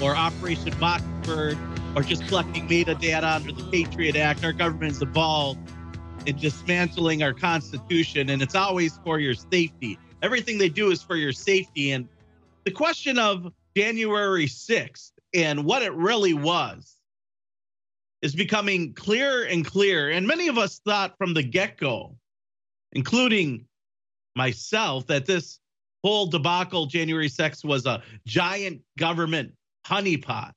[0.00, 1.58] or Operation Mockingbird
[1.96, 4.44] or just collecting metadata under the Patriot Act.
[4.44, 5.58] Our government is involved
[6.26, 9.98] in dismantling our Constitution, and it's always for your safety.
[10.22, 11.90] Everything they do is for your safety.
[11.90, 12.08] And
[12.62, 16.98] the question of January 6th and what it really was
[18.22, 20.10] is becoming clearer and clearer.
[20.10, 22.16] And many of us thought from the get go
[22.92, 23.66] including
[24.36, 25.58] myself, that this
[26.02, 29.52] whole debacle, January 6th, was a giant government
[29.86, 30.52] honeypot,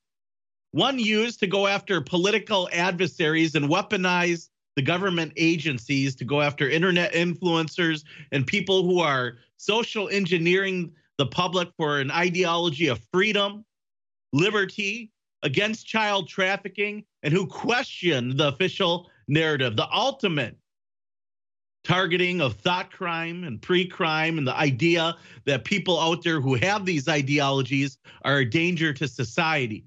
[0.72, 6.70] one used to go after political adversaries and weaponize the government agencies to go after
[6.70, 13.64] internet influencers and people who are social engineering the public for an ideology of freedom,
[14.34, 15.12] liberty,
[15.44, 20.58] against child trafficking, and who question the official narrative, the ultimate
[21.86, 25.16] targeting of thought crime and pre crime, and the idea
[25.46, 29.86] that people out there who have these ideologies are a danger to society.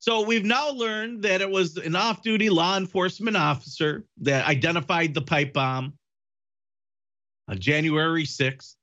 [0.00, 5.14] So we've now learned that it was an off duty law enforcement officer that identified
[5.14, 5.94] the pipe bomb
[7.48, 8.74] on January 6th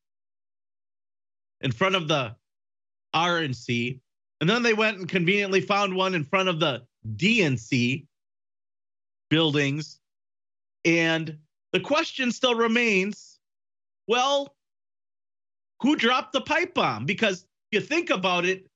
[1.61, 2.35] in front of the
[3.15, 3.99] RNC.
[4.39, 8.07] And then they went and conveniently found one in front of the DNC
[9.31, 9.99] buildings.
[10.85, 11.37] And
[11.73, 13.39] the question still remains
[14.07, 14.55] well,
[15.79, 17.05] who dropped the pipe bomb?
[17.05, 18.67] Because you think about it,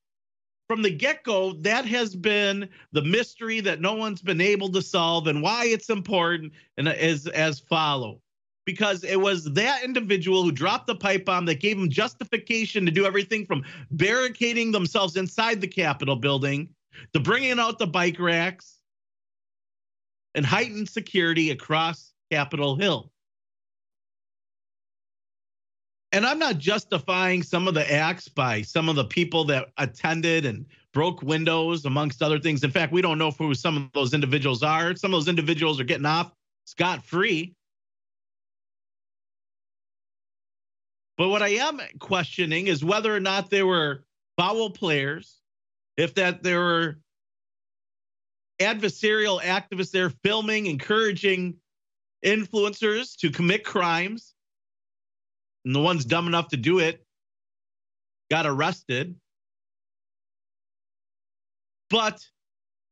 [0.68, 4.82] from the get go, that has been the mystery that no one's been able to
[4.82, 8.22] solve and why it's important and as as follow.
[8.66, 12.92] Because it was that individual who dropped the pipe bomb that gave them justification to
[12.92, 16.70] do everything from barricading themselves inside the Capitol building
[17.14, 18.80] to bringing out the bike racks
[20.36, 23.12] and heightened security across Capitol Hill.
[26.12, 30.46] And I'm not justifying some of the acts by some of the people that attended
[30.46, 32.64] and broke windows, amongst other things.
[32.64, 34.96] In fact, we don't know who some of those individuals are.
[34.96, 36.32] Some of those individuals are getting off
[36.66, 37.54] scot free.
[41.18, 44.06] But what I am questioning is whether or not they were
[44.38, 45.42] foul players,
[45.98, 46.98] if that there were
[48.60, 51.56] adversarial activists there filming, encouraging
[52.24, 54.34] influencers to commit crimes
[55.66, 57.06] and the ones dumb enough to do it
[58.30, 59.16] got arrested.
[61.90, 62.26] But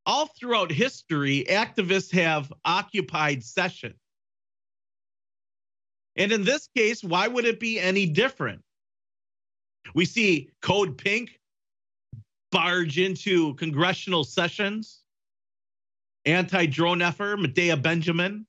[0.06, 3.94] all throughout history, activists have occupied session.
[6.16, 8.62] And in this case, why would it be any different?
[9.96, 11.40] We see Code Pink
[12.52, 15.03] barge into congressional sessions,
[16.26, 18.46] anti drone effort, Medea Benjamin,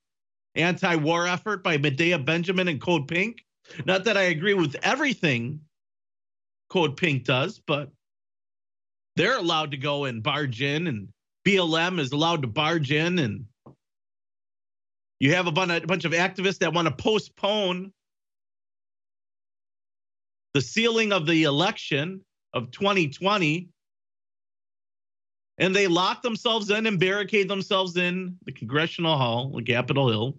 [0.55, 3.43] anti war effort by Medea Benjamin and Code Pink.
[3.85, 5.61] Not that I agree with everything
[6.69, 7.91] Code Pink does, but
[9.15, 11.09] they're allowed to go and barge in, and
[11.45, 13.45] BLM is allowed to barge in, and
[15.19, 17.91] you have a bunch of activists that want to postpone
[20.53, 22.21] the sealing of the election
[22.53, 23.69] of 2020
[25.57, 30.37] and they lock themselves in and barricade themselves in the congressional hall, the Capitol Hill.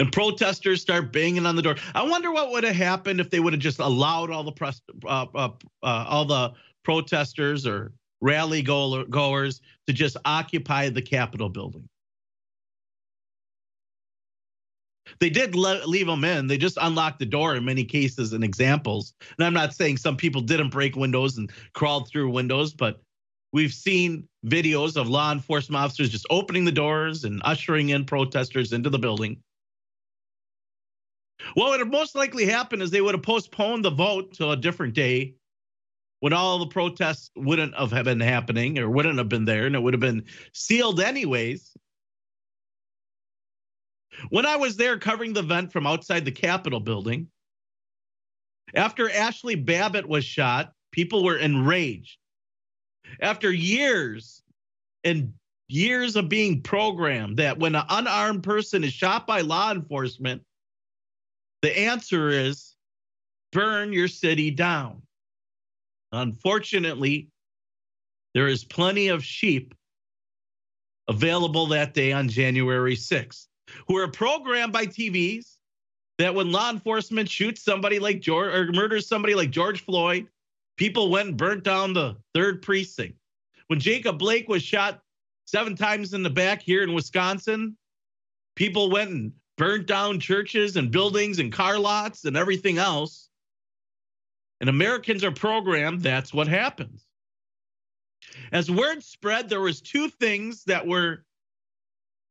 [0.00, 1.76] and protesters start banging on the door.
[1.94, 4.80] I wonder what would have happened if they would have just allowed all the press,
[5.04, 5.50] uh, uh,
[5.82, 6.52] uh, all the
[6.84, 7.92] protesters or
[8.22, 11.86] rally goers to just occupy the Capitol building.
[15.18, 16.46] They did le- leave them in.
[16.46, 19.14] They just unlocked the door in many cases and examples.
[19.38, 23.02] And I'm not saying some people didn't break windows and crawled through windows, but
[23.52, 28.72] we've seen videos of law enforcement officers just opening the doors and ushering in protesters
[28.72, 29.42] into the building.
[31.54, 34.56] What would have most likely happened is they would have postponed the vote to a
[34.56, 35.34] different day
[36.20, 39.80] when all the protests wouldn't have been happening or wouldn't have been there and it
[39.80, 41.72] would have been sealed anyways.
[44.28, 47.28] When I was there covering the event from outside the Capitol building,
[48.74, 52.18] after Ashli Babbitt was shot, people were enraged.
[53.20, 54.42] After years
[55.02, 55.32] and
[55.68, 60.42] years of being programmed that when an unarmed person is shot by law enforcement,
[61.62, 62.74] the answer is
[63.52, 65.02] burn your city down.
[66.12, 67.28] Unfortunately,
[68.34, 69.74] there is plenty of sheep
[71.08, 73.46] available that day on January 6th
[73.86, 75.56] who are programmed by TVs
[76.18, 80.26] that when law enforcement shoots somebody like George or murders somebody like George Floyd,
[80.76, 83.16] people went and burnt down the third precinct.
[83.68, 85.02] When Jacob Blake was shot
[85.46, 87.76] seven times in the back here in Wisconsin,
[88.54, 93.28] people went and burnt down churches and buildings and car lots and everything else.
[94.60, 97.06] And Americans are programmed, that's what happens.
[98.52, 101.24] As word spread, there was two things that were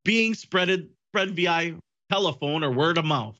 [0.06, 1.76] being spreaded spread via
[2.12, 3.38] telephone or word of mouth.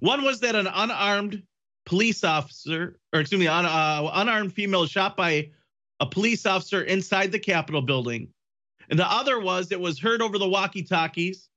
[0.00, 1.42] One was that an unarmed
[1.86, 5.50] police officer, or excuse me, uh, unarmed female shot by
[6.00, 8.28] a police officer inside the Capitol building.
[8.90, 11.48] And the other was it was heard over the walkie talkies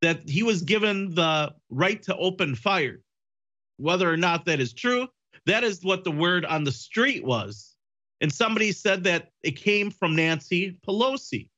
[0.00, 3.00] that he was given the right to open fire.
[3.76, 5.08] Whether or not that is true,
[5.46, 7.74] that is what the word on the street was.
[8.20, 11.48] And somebody said that it came from Nancy Pelosi.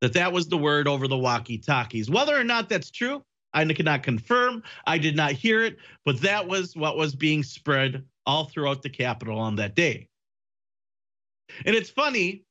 [0.00, 2.10] That that was the word over the walkie-talkies.
[2.10, 3.22] Whether or not that's true,
[3.54, 4.62] I cannot confirm.
[4.86, 8.90] I did not hear it, but that was what was being spread all throughout the
[8.90, 10.08] Capitol on that day.
[11.64, 12.44] And it's funny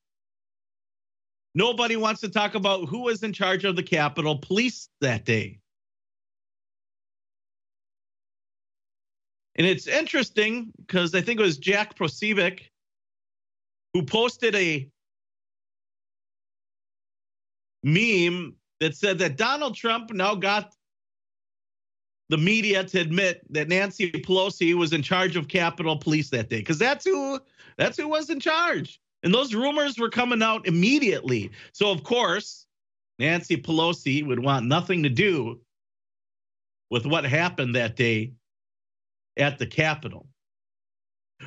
[1.56, 5.60] Nobody wants to talk about who was in charge of the Capitol Police that day.
[9.56, 12.64] And it's interesting because I think it was Jack Posobiec
[13.94, 14.90] who posted a
[17.86, 20.74] meme that said that Donald Trump now got
[22.30, 26.58] the media to admit that Nancy Pelosi was in charge of Capitol Police that day
[26.58, 27.40] because that's who
[27.78, 29.00] that's who was in charge.
[29.24, 31.52] And those rumors were coming out immediately.
[31.72, 32.66] So of course,
[33.20, 35.62] Nancy Pelosi would want nothing to do
[36.90, 38.34] with what happened that day
[39.38, 40.28] at the Capitol.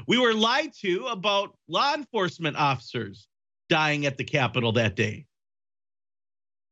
[0.07, 3.26] We were lied to about law enforcement officers
[3.68, 5.26] dying at the Capitol that day.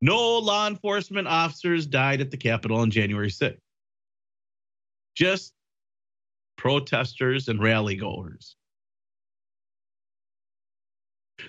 [0.01, 3.59] No law enforcement officers died at the Capitol on January 6th.
[5.15, 5.55] Just
[6.57, 8.57] protesters and rally goers.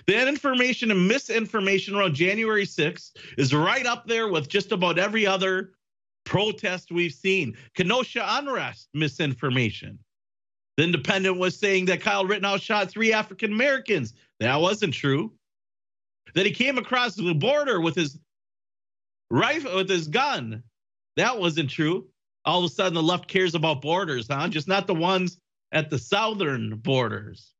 [0.06, 5.26] That information and misinformation around January 6th is right up there with just about every
[5.26, 5.72] other
[6.24, 7.56] protest we've seen.
[7.74, 9.98] Kenosha unrest, misinformation.
[10.76, 14.14] The Independent was saying that Kyle Rittenhouse shot three African Americans.
[14.38, 15.32] That wasn't true.
[16.34, 18.18] That he came across the border with his
[19.30, 20.62] rifle, with his gun.
[21.16, 22.08] That wasn't true.
[22.44, 24.48] All of a sudden, the left cares about borders, huh?
[24.48, 25.38] Just not the ones
[25.72, 27.52] at the southern borders.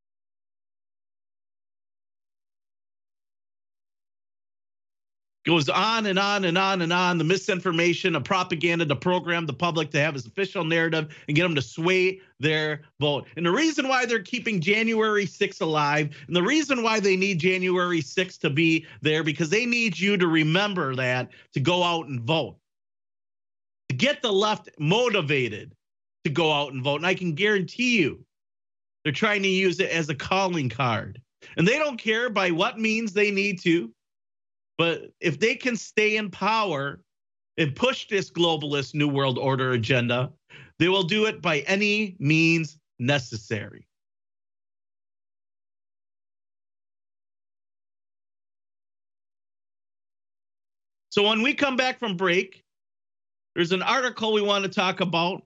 [5.48, 7.16] Goes on and on and on and on.
[7.16, 11.42] The misinformation the propaganda to program the public to have his official narrative and get
[11.42, 13.26] them to sway their vote.
[13.36, 17.40] And the reason why they're keeping january 6 alive and the reason why they need
[17.40, 22.06] january 6 to be there because they need you to remember that to go out
[22.08, 22.56] and vote.
[23.88, 25.74] To get the left motivated
[26.24, 26.96] to go out and vote.
[26.96, 28.22] And i can guarantee you
[29.02, 31.22] they're trying to use it as a calling card.
[31.56, 33.90] And they don't care by what means they need to
[34.78, 37.00] but if they can stay in power
[37.58, 40.32] and push this globalist New World Order agenda,
[40.78, 43.86] they will do it by any means necessary.
[51.10, 52.62] So when we come back from break,
[53.56, 55.42] there's an article we want to talk about.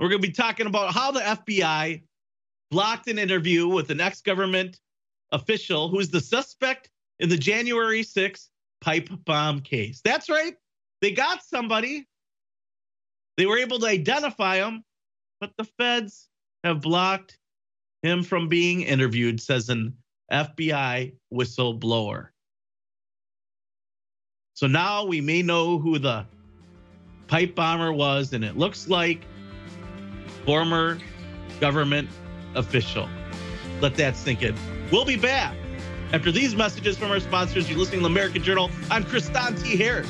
[0.00, 2.02] We're going to be talking about how the FBI
[2.72, 4.80] blocked an interview with an ex government
[5.30, 8.48] official who's the suspect in the January 6th
[8.82, 10.00] pipe bomb case.
[10.04, 10.54] That's right.
[11.00, 12.06] They got somebody.
[13.38, 14.84] They were able to identify him,
[15.40, 16.28] but the feds
[16.64, 17.38] have blocked
[18.02, 19.96] him from being interviewed, says an
[20.30, 22.28] FBI whistleblower.
[24.54, 26.26] So now we may know who the
[27.28, 29.24] pipe bomber was, and it looks like
[30.44, 30.98] former
[31.60, 32.10] government
[32.54, 33.08] official.
[33.80, 34.54] Let that sink in.
[34.90, 35.56] We'll be back
[36.12, 38.70] after these messages from our sponsors, you're listening to the American Journal.
[38.90, 39.76] I'm Kristan T.
[39.76, 40.08] Harris,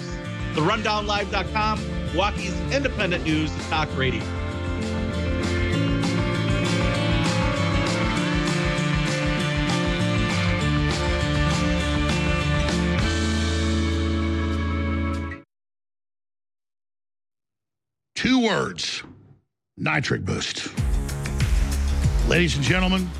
[0.55, 1.80] TheRundownLive.com,
[2.12, 4.22] Milwaukee's independent news talk radio.
[18.14, 19.03] Two words
[19.76, 20.68] nitric boost.
[22.28, 23.11] Ladies and gentlemen,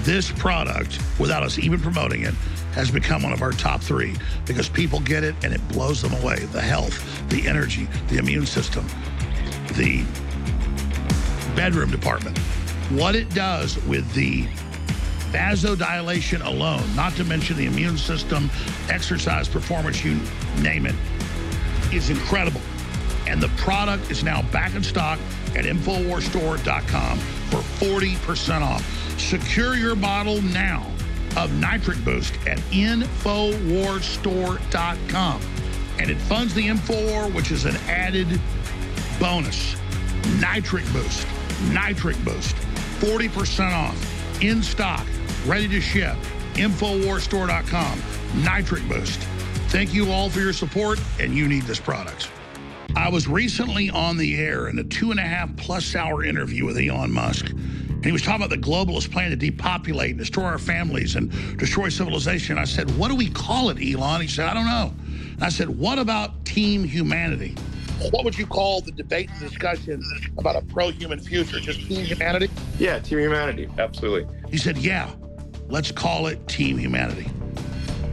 [0.00, 2.34] this product, without us even promoting it,
[2.72, 4.14] has become one of our top three
[4.46, 6.38] because people get it and it blows them away.
[6.46, 8.86] The health, the energy, the immune system,
[9.74, 10.04] the
[11.54, 12.36] bedroom department.
[12.90, 14.46] What it does with the
[15.30, 18.50] vasodilation alone, not to mention the immune system,
[18.90, 20.20] exercise performance, you
[20.60, 20.94] name it,
[21.92, 22.60] is incredible.
[23.26, 25.18] And the product is now back in stock
[25.54, 29.01] at InfoWarsStore.com for 40% off.
[29.22, 30.86] Secure your bottle now
[31.38, 35.40] of Nitric Boost at InfoWarsStore.com.
[35.98, 38.38] And it funds the InfoWar, which is an added
[39.18, 39.74] bonus.
[40.38, 41.26] Nitric Boost,
[41.70, 42.54] Nitric Boost,
[43.00, 45.06] 40% off, in stock,
[45.46, 46.18] ready to ship.
[46.54, 48.02] InfoWarsStore.com,
[48.42, 49.20] Nitric Boost.
[49.68, 52.28] Thank you all for your support, and you need this product.
[52.94, 56.66] I was recently on the air in a two and a half plus hour interview
[56.66, 57.50] with Elon Musk.
[58.02, 61.30] And he was talking about the globalist plan to depopulate, and destroy our families, and
[61.56, 62.58] destroy civilization.
[62.58, 64.20] I said, What do we call it, Elon?
[64.20, 64.92] He said, I don't know.
[65.34, 67.54] And I said, What about team humanity?
[68.10, 70.02] What would you call the debate and discussion
[70.36, 71.60] about a pro human future?
[71.60, 72.50] Just team humanity?
[72.76, 73.68] Yeah, team humanity.
[73.78, 74.26] Absolutely.
[74.50, 75.08] He said, Yeah,
[75.68, 77.30] let's call it team humanity.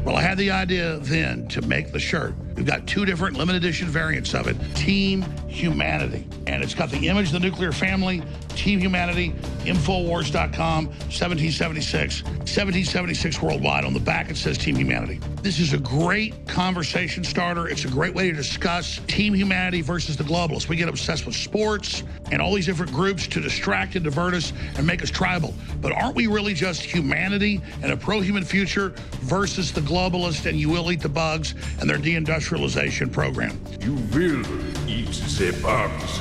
[0.06, 2.36] Well, I had the idea then to make the shirt.
[2.56, 6.28] We've got two different limited edition variants of it Team Humanity.
[6.48, 9.32] And it's got the image of the nuclear family, Team Humanity,
[9.66, 13.84] Infowars.com, 1776, 1776 worldwide.
[13.84, 15.20] On the back, it says Team Humanity.
[15.42, 17.68] This is a great conversation starter.
[17.68, 20.68] It's a great way to discuss Team Humanity versus the globalists.
[20.68, 24.54] We get obsessed with sports and all these different groups to distract and divert us
[24.76, 25.54] and make us tribal.
[25.82, 28.90] But aren't we really just humanity and a pro human future
[29.22, 33.60] versus the globalists and you will eat the bugs and their deindustrialization program?
[33.82, 36.20] You will eat bugs.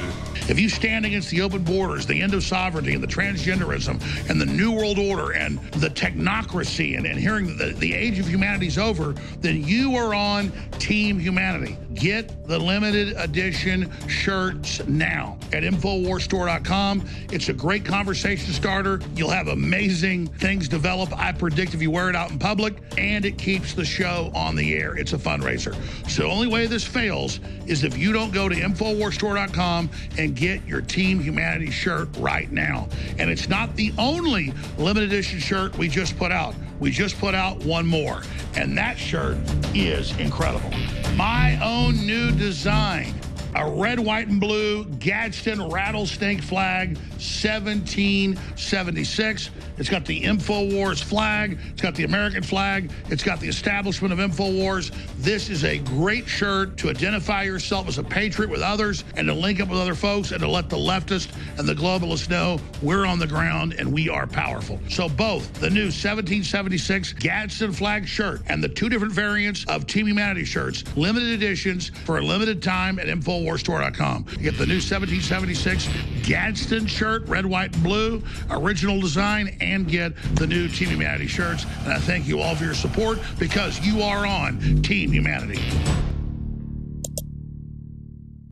[0.48, 4.40] If you stand against the open borders, the end of sovereignty, and the transgenderism, and
[4.40, 8.68] the New World Order, and the technocracy, and, and hearing the, the age of humanity
[8.68, 11.76] is over, then you are on Team Humanity.
[11.98, 17.04] Get the limited edition shirts now at InfoWarsStore.com.
[17.32, 19.00] It's a great conversation starter.
[19.16, 21.12] You'll have amazing things develop.
[21.18, 24.54] I predict if you wear it out in public, and it keeps the show on
[24.54, 24.96] the air.
[24.96, 25.74] It's a fundraiser.
[26.08, 30.64] So the only way this fails is if you don't go to InfoWarsStore.com and get
[30.66, 32.88] your Team Humanity shirt right now.
[33.18, 36.54] And it's not the only limited edition shirt we just put out.
[36.78, 38.22] We just put out one more,
[38.54, 39.36] and that shirt
[39.74, 40.70] is incredible.
[41.16, 43.14] My own new design
[43.54, 49.50] a red, white, and blue Gadsden rattlesnake flag, 1776.
[49.78, 51.58] It's got the InfoWars flag.
[51.70, 52.90] It's got the American flag.
[53.10, 54.94] It's got the establishment of InfoWars.
[55.18, 59.34] This is a great shirt to identify yourself as a patriot with others and to
[59.34, 63.06] link up with other folks and to let the leftists and the globalists know we're
[63.06, 64.80] on the ground and we are powerful.
[64.88, 70.06] So both the new 1776 Gadsden flag shirt and the two different variants of Team
[70.06, 73.08] Humanity shirts, limited editions for a limited time at
[73.48, 74.26] InfoWarsStore.com.
[74.30, 75.88] You get the new 1776
[76.22, 81.64] Gadsden shirt, red, white, and blue, original design, and get the new Team Humanity shirts.
[81.84, 85.60] And I thank you all for your support because you are on Team Humanity.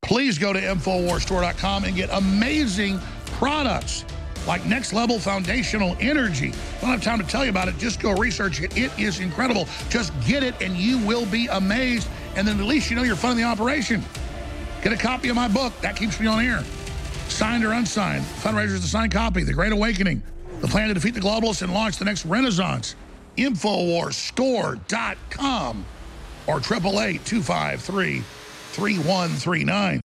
[0.02, 4.04] Please go to InfoWarsStore.com and get amazing products
[4.46, 6.52] like Next Level Foundational Energy.
[6.80, 7.76] Don't have time to tell you about it.
[7.78, 8.76] Just go research it.
[8.76, 9.66] It is incredible.
[9.88, 12.08] Just get it and you will be amazed.
[12.36, 14.04] And then at least you know you're funding the operation.
[14.86, 15.72] Get a copy of my book.
[15.80, 16.62] That keeps me on air.
[17.26, 18.22] Signed or unsigned.
[18.22, 19.42] Fundraisers to sign copy.
[19.42, 20.22] The Great Awakening.
[20.60, 22.94] The plan to defeat the globalists and launch the next renaissance.
[23.36, 25.84] Infowarsstore.com
[26.46, 30.00] or 888 253 3139.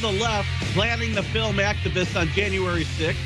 [0.00, 3.16] The left planning to film activists on January 6th.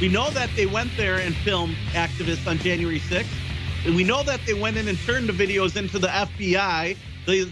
[0.00, 3.26] We know that they went there and filmed activists on January 6th.
[3.84, 6.96] And we know that they went in and turned the videos into the FBI.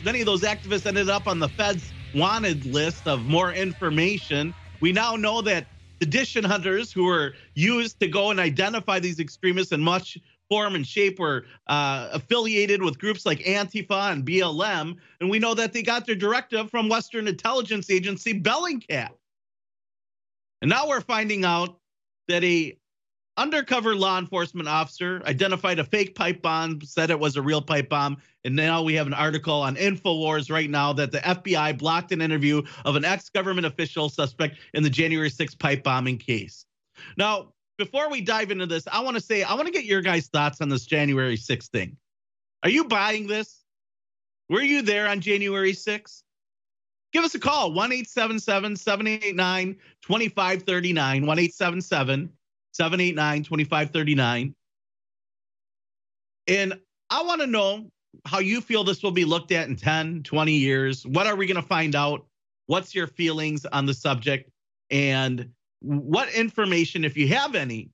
[0.05, 4.53] Many of those activists ended up on the Fed's wanted list of more information.
[4.81, 5.69] We now know that
[6.03, 10.19] sedition hunters who were used to go and identify these extremists and much
[10.49, 14.97] form and shape were uh, affiliated with groups like Antifa and BLM.
[15.21, 19.11] And we know that they got their directive from Western intelligence agency Bellingcat.
[20.61, 21.79] And now we're finding out
[22.29, 22.79] that a
[23.37, 27.89] undercover law enforcement officer identified a fake pipe bomb, said it was a real pipe
[27.89, 32.13] bomb, and now we have an article on Infowars right now that the FBI blocked
[32.13, 36.67] an interview of an ex-government official suspect in the January 6th pipe bombing case.
[37.17, 40.01] Now, before we dive into this, I want to say I want to get your
[40.01, 41.97] guys' thoughts on this January 6th thing.
[42.63, 43.63] Are you buying this?
[44.49, 46.23] Were you there on January 6th?
[47.13, 51.27] Give us a call 1 877 789 2539.
[51.27, 52.31] 1 877
[52.73, 54.55] 789 2539.
[56.47, 57.91] And I want to know
[58.27, 61.07] how you feel this will be looked at in 10, 20 years.
[61.07, 62.27] What are we going to find out?
[62.67, 64.51] What's your feelings on the subject?
[64.91, 65.51] And
[65.85, 67.91] what information, if you have any,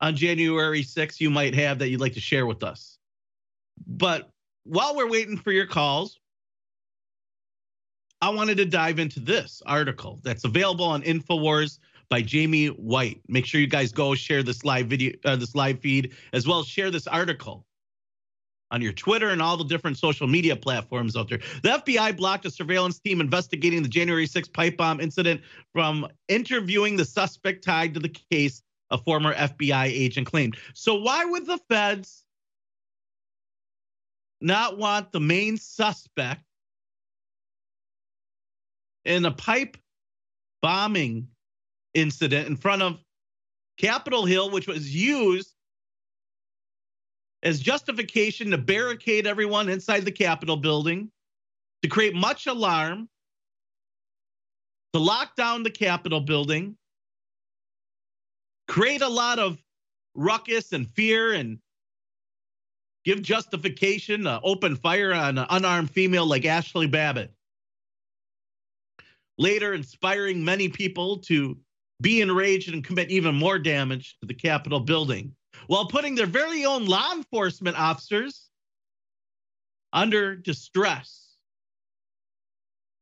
[0.00, 2.98] on January 6th you might have that you'd like to share with us.
[3.86, 4.30] But
[4.64, 6.18] while we're waiting for your calls,
[8.20, 11.78] I wanted to dive into this article that's available on Infowars
[12.08, 13.20] by Jamie White.
[13.28, 16.60] Make sure you guys go share this live video, uh, this live feed, as well
[16.60, 17.65] as share this article
[18.70, 21.38] on your Twitter and all the different social media platforms out there.
[21.62, 25.40] The FBI blocked a surveillance team investigating the January 6th pipe bomb incident
[25.72, 30.56] from interviewing the suspect tied to the case, a former FBI agent claimed.
[30.74, 32.24] So, why would the feds
[34.40, 36.42] not want the main suspect
[39.04, 39.76] in a pipe
[40.60, 41.28] bombing
[41.94, 42.98] incident in front of
[43.78, 45.55] Capitol Hill, which was used
[47.46, 51.08] as justification to barricade everyone inside the Capitol building,
[51.80, 53.08] to create much alarm,
[54.92, 56.76] to lock down the Capitol building,
[58.66, 59.62] create a lot of
[60.16, 61.60] ruckus and fear and
[63.04, 67.32] give justification, uh, open fire on an unarmed female like Ashli Babbitt.
[69.38, 71.56] Later, inspiring many people to
[72.00, 75.32] be enraged and commit even more damage to the Capitol building
[75.66, 78.48] while putting their very own law enforcement officers
[79.92, 81.34] under distress.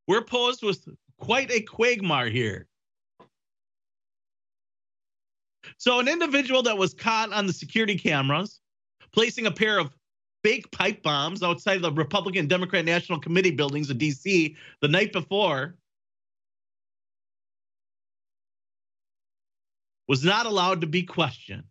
[0.06, 0.86] We're posed with
[1.18, 2.68] quite a quagmire here.
[5.78, 8.60] So, an individual that was caught on the security cameras
[9.12, 9.90] placing a pair of
[10.42, 15.74] fake pipe bombs outside the Republican Democrat National Committee buildings in DC the night before
[20.06, 21.64] was not allowed to be questioned.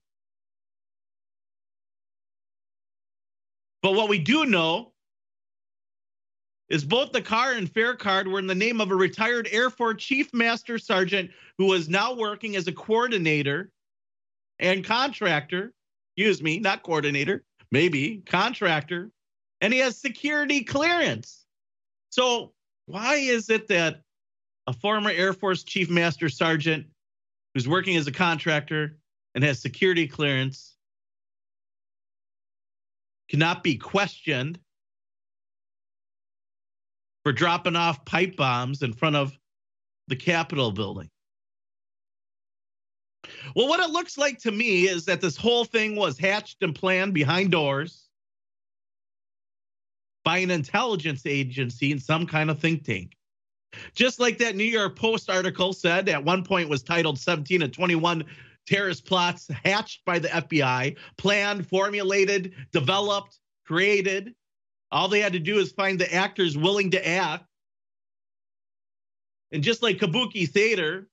[3.83, 4.93] But what we do know
[6.69, 9.69] is both the car and fare card were in the name of a retired Air
[9.69, 13.69] Force Chief Master Sergeant who is now working as a coordinator
[14.57, 15.73] and contractor.
[16.15, 19.11] Excuse me, not coordinator, maybe contractor.
[19.59, 21.45] And he has security clearance.
[22.09, 22.53] So,
[22.85, 24.01] why is it that
[24.67, 26.85] a former Air Force Chief Master Sergeant
[27.53, 28.97] who's working as a contractor
[29.35, 30.72] and has security clearance
[33.33, 34.59] cannot be questioned
[37.23, 39.35] for dropping off pipe bombs in front of
[40.07, 41.09] the Capitol building.
[43.55, 46.75] Well, what it looks like to me is that this whole thing was hatched and
[46.75, 48.07] planned behind doors
[50.23, 53.17] by an intelligence agency and some kind of think tank.
[53.95, 57.73] Just like that New York Post article said at one point was titled 17 and
[57.73, 58.25] 21
[58.67, 64.33] terrorist plots hatched by the FBI, planned, formulated, developed, created.
[64.91, 67.45] All they had to do is find the actors willing to act.
[69.51, 71.07] And just like Kabuki Theater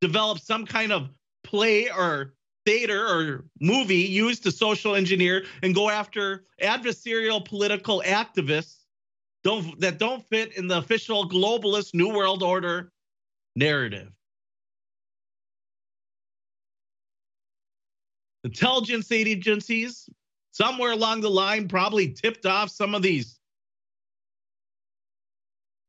[0.00, 1.10] developed some kind of
[1.44, 8.82] play or theater or movie used to social engineer and go after adversarial political activists
[9.42, 12.92] don't that don't fit in the official globalist new world order
[13.56, 14.10] narrative.
[18.44, 20.08] Intelligence agencies,
[20.50, 23.38] somewhere along the line, probably tipped off some of these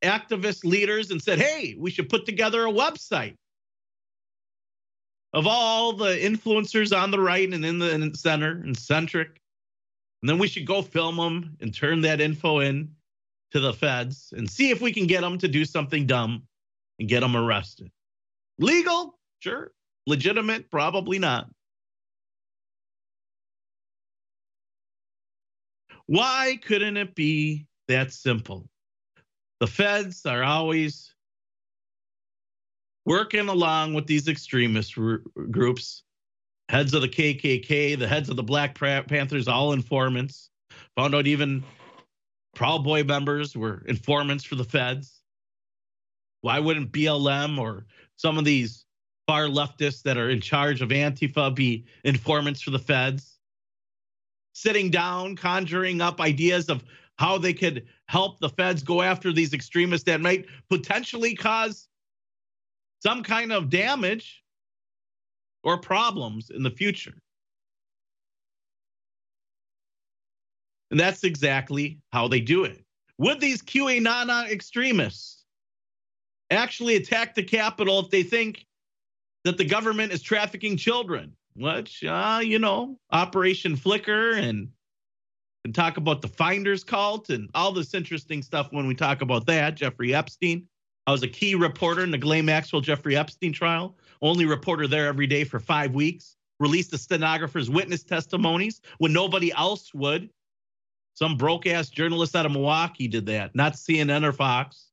[0.04, 3.36] activist leaders and said, hey, we should put together a website
[5.34, 9.42] of all the influencers on the right and in the, center and centric.
[10.22, 12.90] And then we should go film them and turn that info in
[13.52, 16.44] to the feds and see if we can get them to do something dumb
[17.00, 17.92] and get them arrested.
[18.60, 19.18] Legal?
[19.40, 19.72] Sure.
[20.06, 20.70] Legitimate?
[20.70, 21.50] Probably not.
[26.08, 28.68] Why couldn't it be that simple?
[29.60, 31.14] The feds are always
[33.06, 36.04] working along with these extremist r- groups,
[36.70, 40.50] heads of the KKK, the heads of the Black Panthers, all informants.
[40.98, 41.64] Found out even
[42.56, 45.22] Proud Boy members were informants for the feds.
[46.42, 47.86] Why wouldn't BLM or
[48.18, 48.86] some of these
[49.28, 53.33] far leftists that are in charge of Antifa be informants for the feds?
[54.54, 56.84] Sitting down, conjuring up ideas of
[57.18, 61.88] how they could help the feds go after these extremists that might potentially cause
[63.02, 64.44] some kind of damage
[65.64, 67.16] or problems in the future.
[70.92, 72.84] And that's exactly how they do it.
[73.18, 75.44] Would these QAnon extremists
[76.52, 78.66] actually attack the Capitol if they think
[79.44, 81.36] that the government is trafficking children?
[81.56, 84.70] Which uh, you know, Operation Flicker and
[85.66, 89.46] and talk about the Finders cult and all this interesting stuff when we talk about
[89.46, 89.76] that.
[89.76, 90.68] Jeffrey Epstein.
[91.08, 93.98] I was a key reporter in the Ghislaine Maxwell Jeffrey Epstein trial.
[94.22, 96.36] Only reporter there every day for five weeks.
[96.60, 100.30] Released the stenographer's witness testimonies when nobody else would.
[101.16, 104.93] Some broke ass journalist out of Milwaukee did that, not CNN or Fox.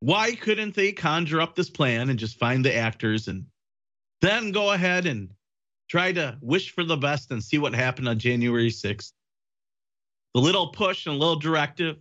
[0.00, 3.44] Why couldn't they conjure up this plan and just find the actors and
[4.22, 5.30] then go ahead and
[5.88, 9.12] try to wish for the best and see what happened on January 6th?
[10.34, 11.98] The little push and a little directive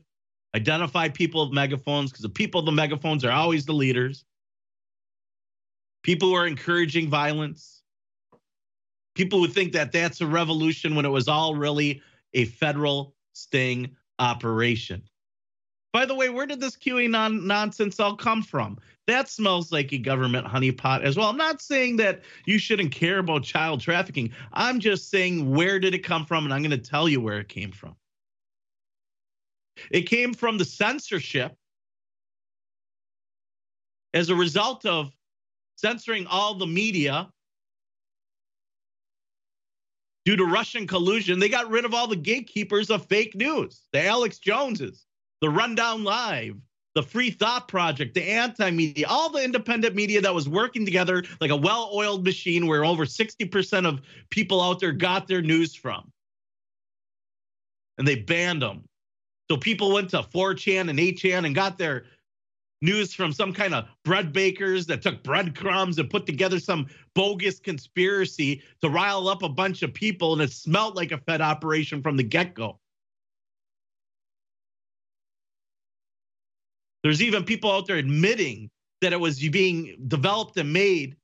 [0.55, 4.23] identify people with megaphones because the people with the megaphones are always the leaders.
[6.03, 7.81] People who are encouraging violence.
[9.15, 12.01] People who think that that's a revolution when it was all really
[12.33, 15.03] a federal sting operation.
[15.99, 18.77] By the way, where did this QE non- nonsense all come from?
[19.05, 21.27] That smells like a government honeypot as well.
[21.27, 24.31] I'm not saying that you shouldn't care about child trafficking.
[24.53, 26.45] I'm just saying where did it come from?
[26.45, 27.97] And I'm going to tell you where it came from.
[29.91, 31.53] It came from the censorship
[34.13, 35.11] as a result of
[35.75, 37.29] censoring all the media
[40.23, 41.39] due to Russian collusion.
[41.39, 45.05] They got rid of all the gatekeepers of fake news, the Alex Joneses,
[45.41, 46.55] the Rundown Live,
[46.95, 51.23] the Free Thought Project, the anti media, all the independent media that was working together
[51.39, 55.75] like a well oiled machine where over 60% of people out there got their news
[55.75, 56.11] from.
[57.97, 58.83] And they banned them.
[59.49, 62.05] So people went to 4chan and 8chan and got their
[62.81, 67.59] news from some kind of bread bakers that took breadcrumbs and put together some bogus
[67.59, 70.33] conspiracy to rile up a bunch of people.
[70.33, 72.79] And it smelled like a Fed operation from the get go.
[77.03, 78.69] There's even people out there admitting
[79.01, 81.15] that it was being developed and made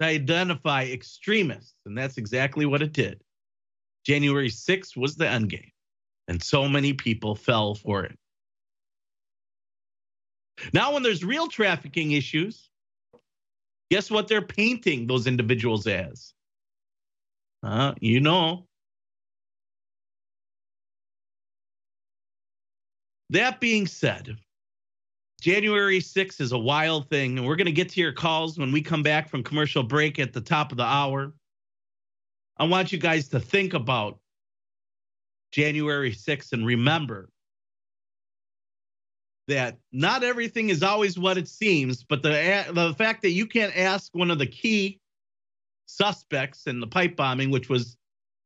[0.00, 1.74] to identify extremists.
[1.86, 3.20] And that's exactly what it did.
[4.04, 5.70] January 6th was the end game.
[6.28, 8.18] And so many people fell for it.
[10.72, 12.68] Now, when there's real trafficking issues,
[13.90, 16.34] guess what they're painting those individuals as?
[17.62, 18.66] Uh, you know.
[23.30, 24.36] That being said,
[25.40, 28.72] January 6th is a wild thing, and we're going to get to your calls when
[28.72, 31.32] we come back from commercial break at the top of the hour.
[32.56, 34.18] I want you guys to think about
[35.52, 37.28] January 6th and remember
[39.46, 43.74] that not everything is always what it seems, but the the fact that you can't
[43.76, 45.00] ask one of the key
[45.86, 47.96] suspects in the pipe bombing, which was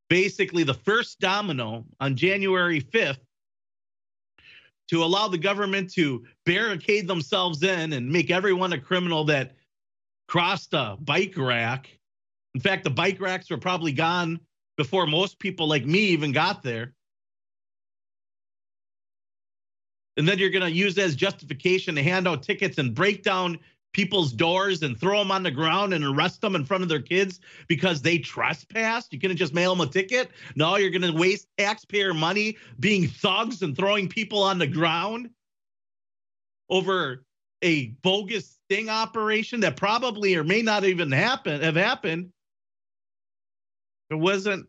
[0.09, 3.19] basically the first domino on January 5th,
[4.93, 9.57] to allow the government to barricade themselves in and make everyone a criminal that
[10.29, 11.89] crossed a bike rack.
[12.55, 14.39] In fact, the bike racks were probably gone
[14.77, 16.93] before most people like me even got there.
[20.17, 23.59] and then you're going to use as justification to hand out tickets and break down
[23.93, 27.03] people's doors and throw them on the ground and arrest them in front of their
[27.03, 29.13] kids because they trespassed.
[29.13, 30.31] You couldn't just mail them a ticket.
[30.57, 35.31] No, you're going to waste taxpayer money being thugs and throwing people on the ground
[36.71, 37.25] over
[37.63, 42.31] a bogus sting operation that probably or may not even happen have happened.
[44.11, 44.67] It wasn't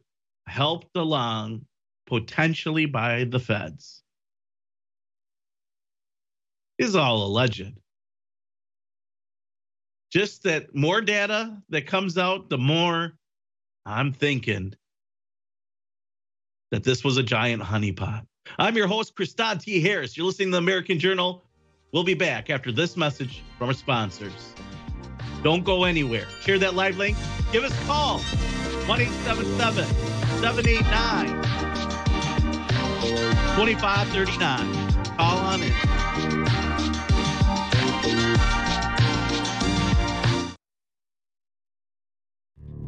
[0.48, 1.66] helped along
[2.06, 4.04] potentially by the feds
[6.78, 7.74] is all alleged.
[10.14, 13.14] Just that more data that comes out, the more
[13.84, 14.76] I'm thinking
[16.70, 18.24] that this was a giant honeypot.
[18.60, 19.82] I'm your host, Kristan T.
[19.82, 20.16] Harris.
[20.16, 21.44] You're listening to the American Journal.
[21.94, 24.54] We'll be back after this message from our sponsors.
[25.42, 26.28] Don't go anywhere.
[26.42, 27.18] Share that live link.
[27.52, 29.86] Give us a call 1 877
[30.42, 31.42] 789
[33.56, 35.18] 2539.
[35.18, 36.03] Call on in.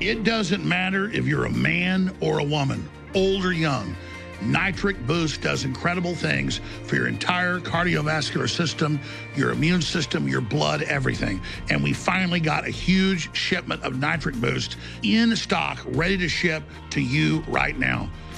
[0.00, 3.96] It doesn't matter if you're a man or a woman, old or young.
[4.42, 9.00] Nitric Boost does incredible things for your entire cardiovascular system,
[9.36, 11.40] your immune system, your blood, everything.
[11.70, 16.64] And we finally got a huge shipment of Nitric Boost in stock, ready to ship
[16.90, 18.10] to you right now.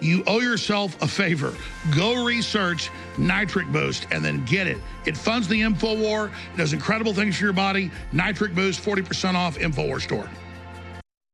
[0.00, 1.54] You owe yourself a favor.
[1.96, 4.78] Go research Nitric Boost and then get it.
[5.06, 7.90] It funds the InfoWar, it does incredible things for your body.
[8.12, 10.28] Nitric Boost, 40% off, InfoWars Store.